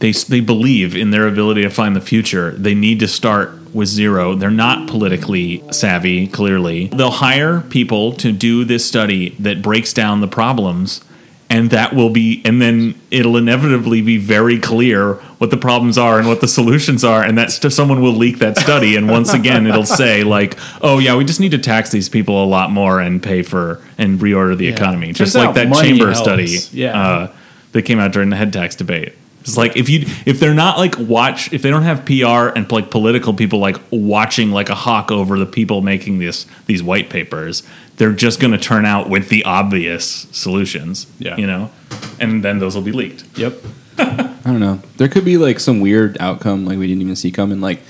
[0.00, 2.50] They they believe in their ability to find the future.
[2.52, 4.34] They need to start with zero.
[4.34, 6.86] They're not politically savvy, clearly.
[6.88, 11.02] They'll hire people to do this study that breaks down the problems
[11.48, 16.18] and that will be and then it'll inevitably be very clear what the problems are
[16.18, 19.32] and what the solutions are and that st- someone will leak that study and once
[19.32, 22.72] again it'll say like oh yeah we just need to tax these people a lot
[22.72, 26.18] more and pay for and reorder the economy Turns just like that chamber helps.
[26.18, 27.00] study Yeah.
[27.00, 27.32] uh,
[27.70, 29.12] that came out during the head tax debate
[29.46, 32.70] it's like if you if they're not like watch if they don't have PR and
[32.72, 37.10] like political people like watching like a hawk over the people making this these white
[37.10, 37.62] papers,
[37.96, 41.06] they're just going to turn out with the obvious solutions.
[41.18, 41.36] Yeah.
[41.36, 41.70] you know,
[42.18, 43.24] and then those will be leaked.
[43.38, 43.54] Yep.
[43.98, 44.80] I don't know.
[44.96, 47.60] There could be like some weird outcome like we didn't even see coming.
[47.60, 47.80] Like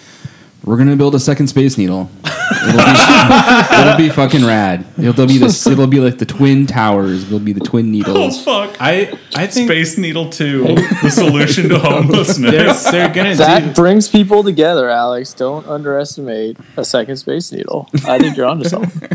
[0.67, 2.11] we're gonna build a second space needle.
[2.25, 4.85] It'll be, it'll be fucking rad.
[4.99, 5.67] It'll be this.
[5.67, 7.25] It'll be like the twin towers.
[7.25, 8.47] It'll be the twin needles.
[8.47, 8.77] Oh fuck!
[8.81, 10.65] I I think Space Needle Two,
[11.03, 12.91] the solution to they're, homelessness.
[12.91, 13.73] they're gonna That do.
[13.73, 15.33] brings people together, Alex.
[15.33, 17.89] Don't underestimate a second space needle.
[18.07, 19.09] I think you're onto something.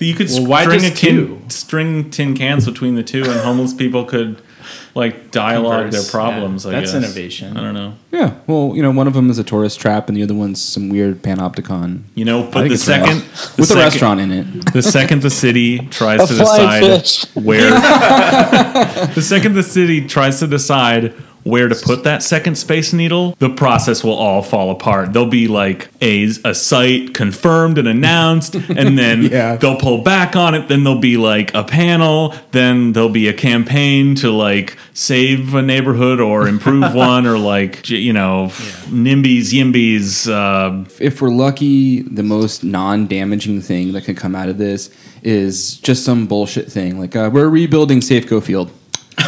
[0.00, 1.40] You could Well, why string a just tin, two?
[1.48, 4.40] string tin cans between the two, and homeless people could
[4.94, 6.64] like dialogue Converse, their problems.
[6.64, 6.70] yeah.
[6.70, 7.04] I That's guess.
[7.04, 7.56] innovation.
[7.56, 7.94] I don't know.
[8.10, 8.34] Yeah.
[8.46, 10.88] Well, you know, one of them is a tourist trap, and the other one's some
[10.88, 13.04] weird panopticon You know, I but think the it's rad.
[13.06, 14.72] second with a restaurant in it.
[14.72, 17.24] the second the city tries to decide fish.
[17.34, 17.70] where
[19.14, 21.14] the second the city tries to decide
[21.48, 25.12] where to put that second space needle, the process will all fall apart.
[25.12, 29.56] There'll be like a, a site confirmed and announced, and then Yeah.
[29.56, 30.68] they'll pull back on it.
[30.68, 32.34] Then there'll be like a panel.
[32.52, 37.88] Then there'll be a campaign to like save a neighborhood or improve one, or like
[37.88, 38.48] you know,
[38.88, 40.28] NIMBYs, YIMBYs.
[40.30, 44.90] Uh, if we're lucky, the most non-damaging thing that can come out of this
[45.22, 48.70] is just some bullshit thing like uh, we're rebuilding Safeco Field.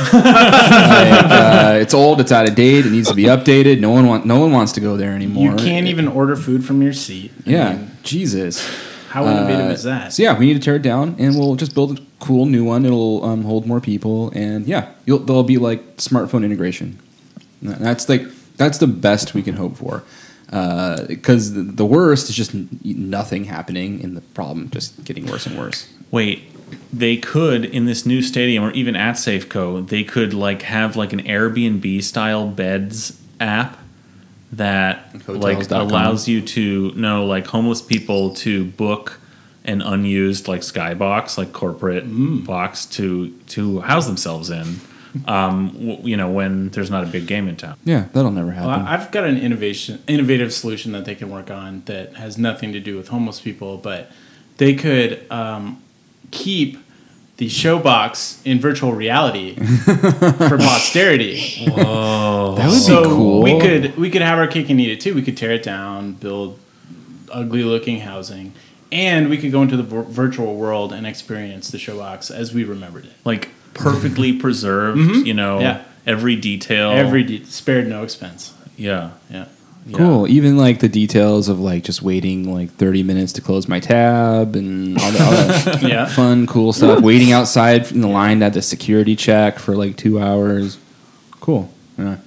[0.13, 3.81] like, uh, it's old, it's out of date, it needs to be updated.
[3.81, 5.51] No one want, no one wants to go there anymore.
[5.53, 7.33] You can't even order food from your seat.
[7.47, 8.67] I Yeah, mean, Jesus.
[9.11, 10.13] how innovative Uh, is that?
[10.13, 12.65] So yeah, we need to tear it down, and we'll just build a cool new
[12.65, 12.85] one.
[12.87, 16.99] It'll um, hold more people, and yeah, you'll, there'll be like smartphone integration.
[17.63, 18.23] That's like
[18.57, 20.03] that's the best we can hope for,
[21.09, 25.59] because the, the worst is just nothing happening, and the problem just getting worse and
[25.59, 25.89] worse.
[26.11, 26.50] Wait,
[26.93, 31.13] they could in this new stadium or even at Safeco, they could like have like
[31.13, 33.79] an Airbnb style beds app
[34.53, 35.81] that like Hotels.com.
[35.89, 39.21] allows you to know like homeless people to book
[39.65, 42.05] an unused like skybox like corporate
[42.45, 44.81] box to to house themselves in
[45.29, 48.51] um w- you know when there's not a big game in town Yeah, that'll never
[48.53, 48.71] happen.
[48.71, 52.73] I- I've got an innovation, innovative solution that they can work on that has nothing
[52.73, 54.11] to do with homeless people, but
[54.57, 55.83] they could um,
[56.31, 56.79] keep
[57.39, 59.55] the showbox in virtual reality
[59.85, 61.65] for posterity.
[61.67, 63.43] that would so be cool.
[63.43, 65.15] we could we could have our cake and eat it too.
[65.15, 66.59] We could tear it down, build
[67.33, 68.53] ugly looking housing,
[68.93, 72.65] and we could go into the vir- virtual world and experience the showbox as we
[72.65, 73.13] remembered it.
[73.25, 75.63] like perfectly preserved you know Mm-hmm.
[75.63, 75.85] Yeah.
[76.07, 78.53] every detail Every de- spared no expense.
[78.77, 79.47] yeah Yeah.
[79.87, 79.97] Yeah.
[79.99, 80.29] Cool.
[80.29, 84.55] Even like the details of like just waiting like 30 minutes to close my tab
[84.55, 85.31] and all that, all
[85.81, 86.07] that Yeah.
[86.15, 87.03] fun, cool stuff.
[87.03, 90.79] Waiting outside in the line at the security check for like two hours.
[91.41, 91.73] Cool.
[91.99, 92.19] Yeah.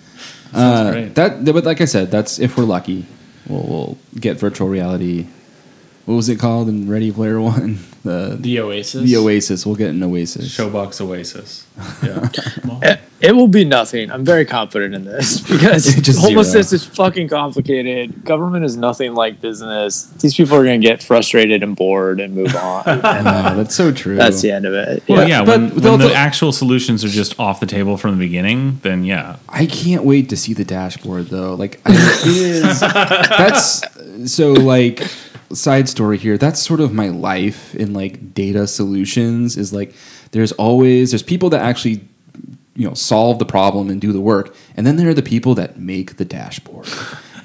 [0.54, 1.16] Uh, great.
[1.16, 3.06] That, but like I said, that's if we're lucky.
[3.48, 5.28] We'll, we'll get virtual reality.
[6.06, 7.80] What was it called in Ready Player One?
[8.04, 9.02] The The Oasis.
[9.10, 9.66] the Oasis.
[9.66, 10.54] We'll get an Oasis.
[10.58, 11.66] showbox oasis
[12.04, 12.30] yeah
[12.82, 14.12] It, it will be nothing.
[14.12, 16.76] I'm very confident in this because Just homelessness zero.
[16.82, 18.26] is fucking complicated.
[18.26, 20.08] Government is nothing like business.
[20.20, 22.84] These people are going to get frustrated and bored and move on.
[22.90, 24.18] and Yeah, that's so true.
[24.18, 25.04] that's the end of it.
[25.08, 25.40] Well, Yeah.
[25.40, 28.12] yeah, but when, they'll- when the they'll- actual solutions are just off the table from
[28.20, 29.38] the beginning, then yeah.
[29.48, 31.56] I can't wait to see the dashboard though.
[31.56, 33.82] Like I, it is that's
[34.34, 35.02] so like
[35.56, 36.38] side story here.
[36.38, 39.94] That's sort of my life in like data solutions is like
[40.32, 42.02] there's always there's people that actually
[42.76, 45.56] you know solve the problem and do the work and then there are the people
[45.56, 46.88] that make the dashboard.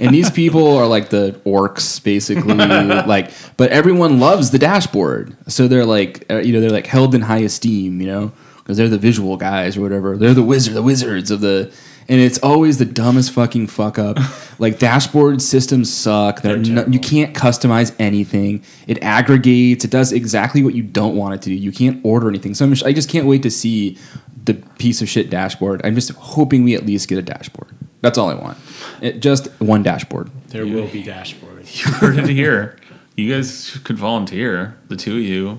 [0.01, 5.37] And these people are like the orcs basically like but everyone loves the dashboard.
[5.49, 8.77] So they're like uh, you know they're like held in high esteem, you know, because
[8.77, 10.17] they're the visual guys or whatever.
[10.17, 11.73] They're the wizard the wizards of the
[12.09, 14.19] and it's always the dumbest fucking fuck up.
[14.59, 16.43] like dashboard systems suck.
[16.43, 18.65] They're They're no, you can't customize anything.
[18.87, 19.85] It aggregates.
[19.85, 21.55] It does exactly what you don't want it to do.
[21.55, 22.55] You can't order anything.
[22.55, 23.99] So I'm just, I just can't wait to see
[24.45, 25.83] the piece of shit dashboard.
[25.85, 27.69] I'm just hoping we at least get a dashboard.
[28.01, 28.59] That's all I want.
[29.03, 30.31] It, just one dashboard.
[30.49, 31.85] There will be dashboards.
[31.85, 32.79] You heard it here.
[33.17, 35.59] You guys could volunteer, the two of you.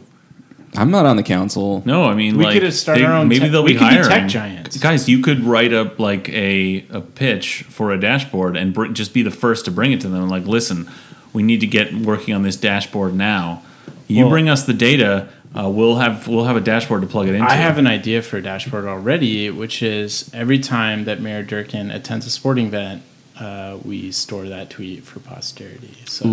[0.77, 1.81] I'm not on the council.
[1.85, 3.73] No, I mean, We like, could have started they- our own Maybe tech- they'll we
[3.73, 4.77] be could be hiring tech giants.
[4.77, 9.13] Guys, you could write up like a a pitch for a dashboard and br- just
[9.13, 10.29] be the first to bring it to them.
[10.29, 10.89] Like, listen,
[11.33, 13.61] we need to get working on this dashboard now.
[14.07, 15.27] You Well- bring us the data.
[15.57, 17.49] Uh, we'll have we'll have a dashboard to plug it into.
[17.49, 21.93] I have an idea for a dashboard already, which is every time that Mayor Durkan
[21.93, 23.01] attends a sporting event,
[23.39, 25.95] uh, we store that tweet for posterity.
[26.05, 26.25] So,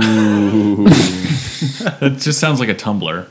[2.01, 3.27] That just sounds like a Tumblr.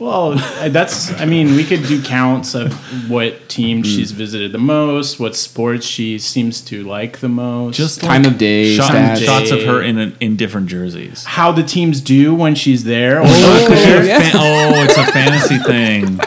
[0.00, 1.12] well, uh, that's.
[1.20, 2.72] I mean, we could do counts of
[3.08, 8.00] what team she's visited the most, what sports she seems to like the most, Just
[8.00, 9.24] Time like of day, shot- stats.
[9.24, 11.24] shots of her in a, in different jerseys.
[11.24, 13.20] how the teams do when she's there.
[13.20, 14.04] Or Oh, there.
[14.04, 14.18] yeah.
[14.18, 16.18] Fan- oh, it's a fantasy thing.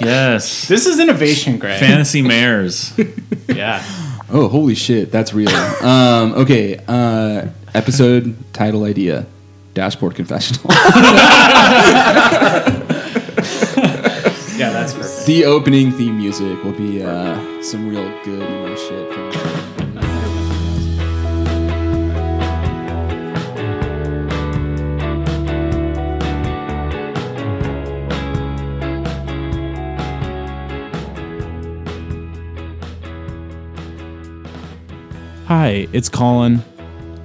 [0.00, 1.78] Yes, This is innovation, Greg.
[1.80, 2.92] fantasy mayors.
[3.48, 3.82] yeah.
[4.34, 5.50] Oh, holy shit, that's real.
[5.84, 9.26] um, okay, uh, episode title idea:
[9.74, 10.70] Dashboard confessional.
[14.54, 15.26] Yeah, that's perfect.
[15.26, 19.12] the opening theme music will be uh, some real good emo shit.
[19.12, 19.71] From
[35.46, 36.62] Hi, it's Colin.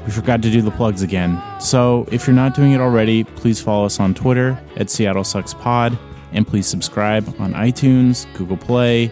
[0.04, 1.42] We forgot to do the plugs again.
[1.62, 5.54] So if you're not doing it already, please follow us on Twitter at Seattle Sucks
[5.54, 5.98] Pod,
[6.32, 9.12] and please subscribe on iTunes, Google Play,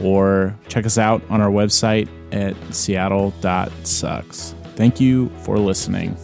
[0.00, 4.54] or check us out on our website at seattle.sucks.
[4.76, 6.16] Thank you for listening.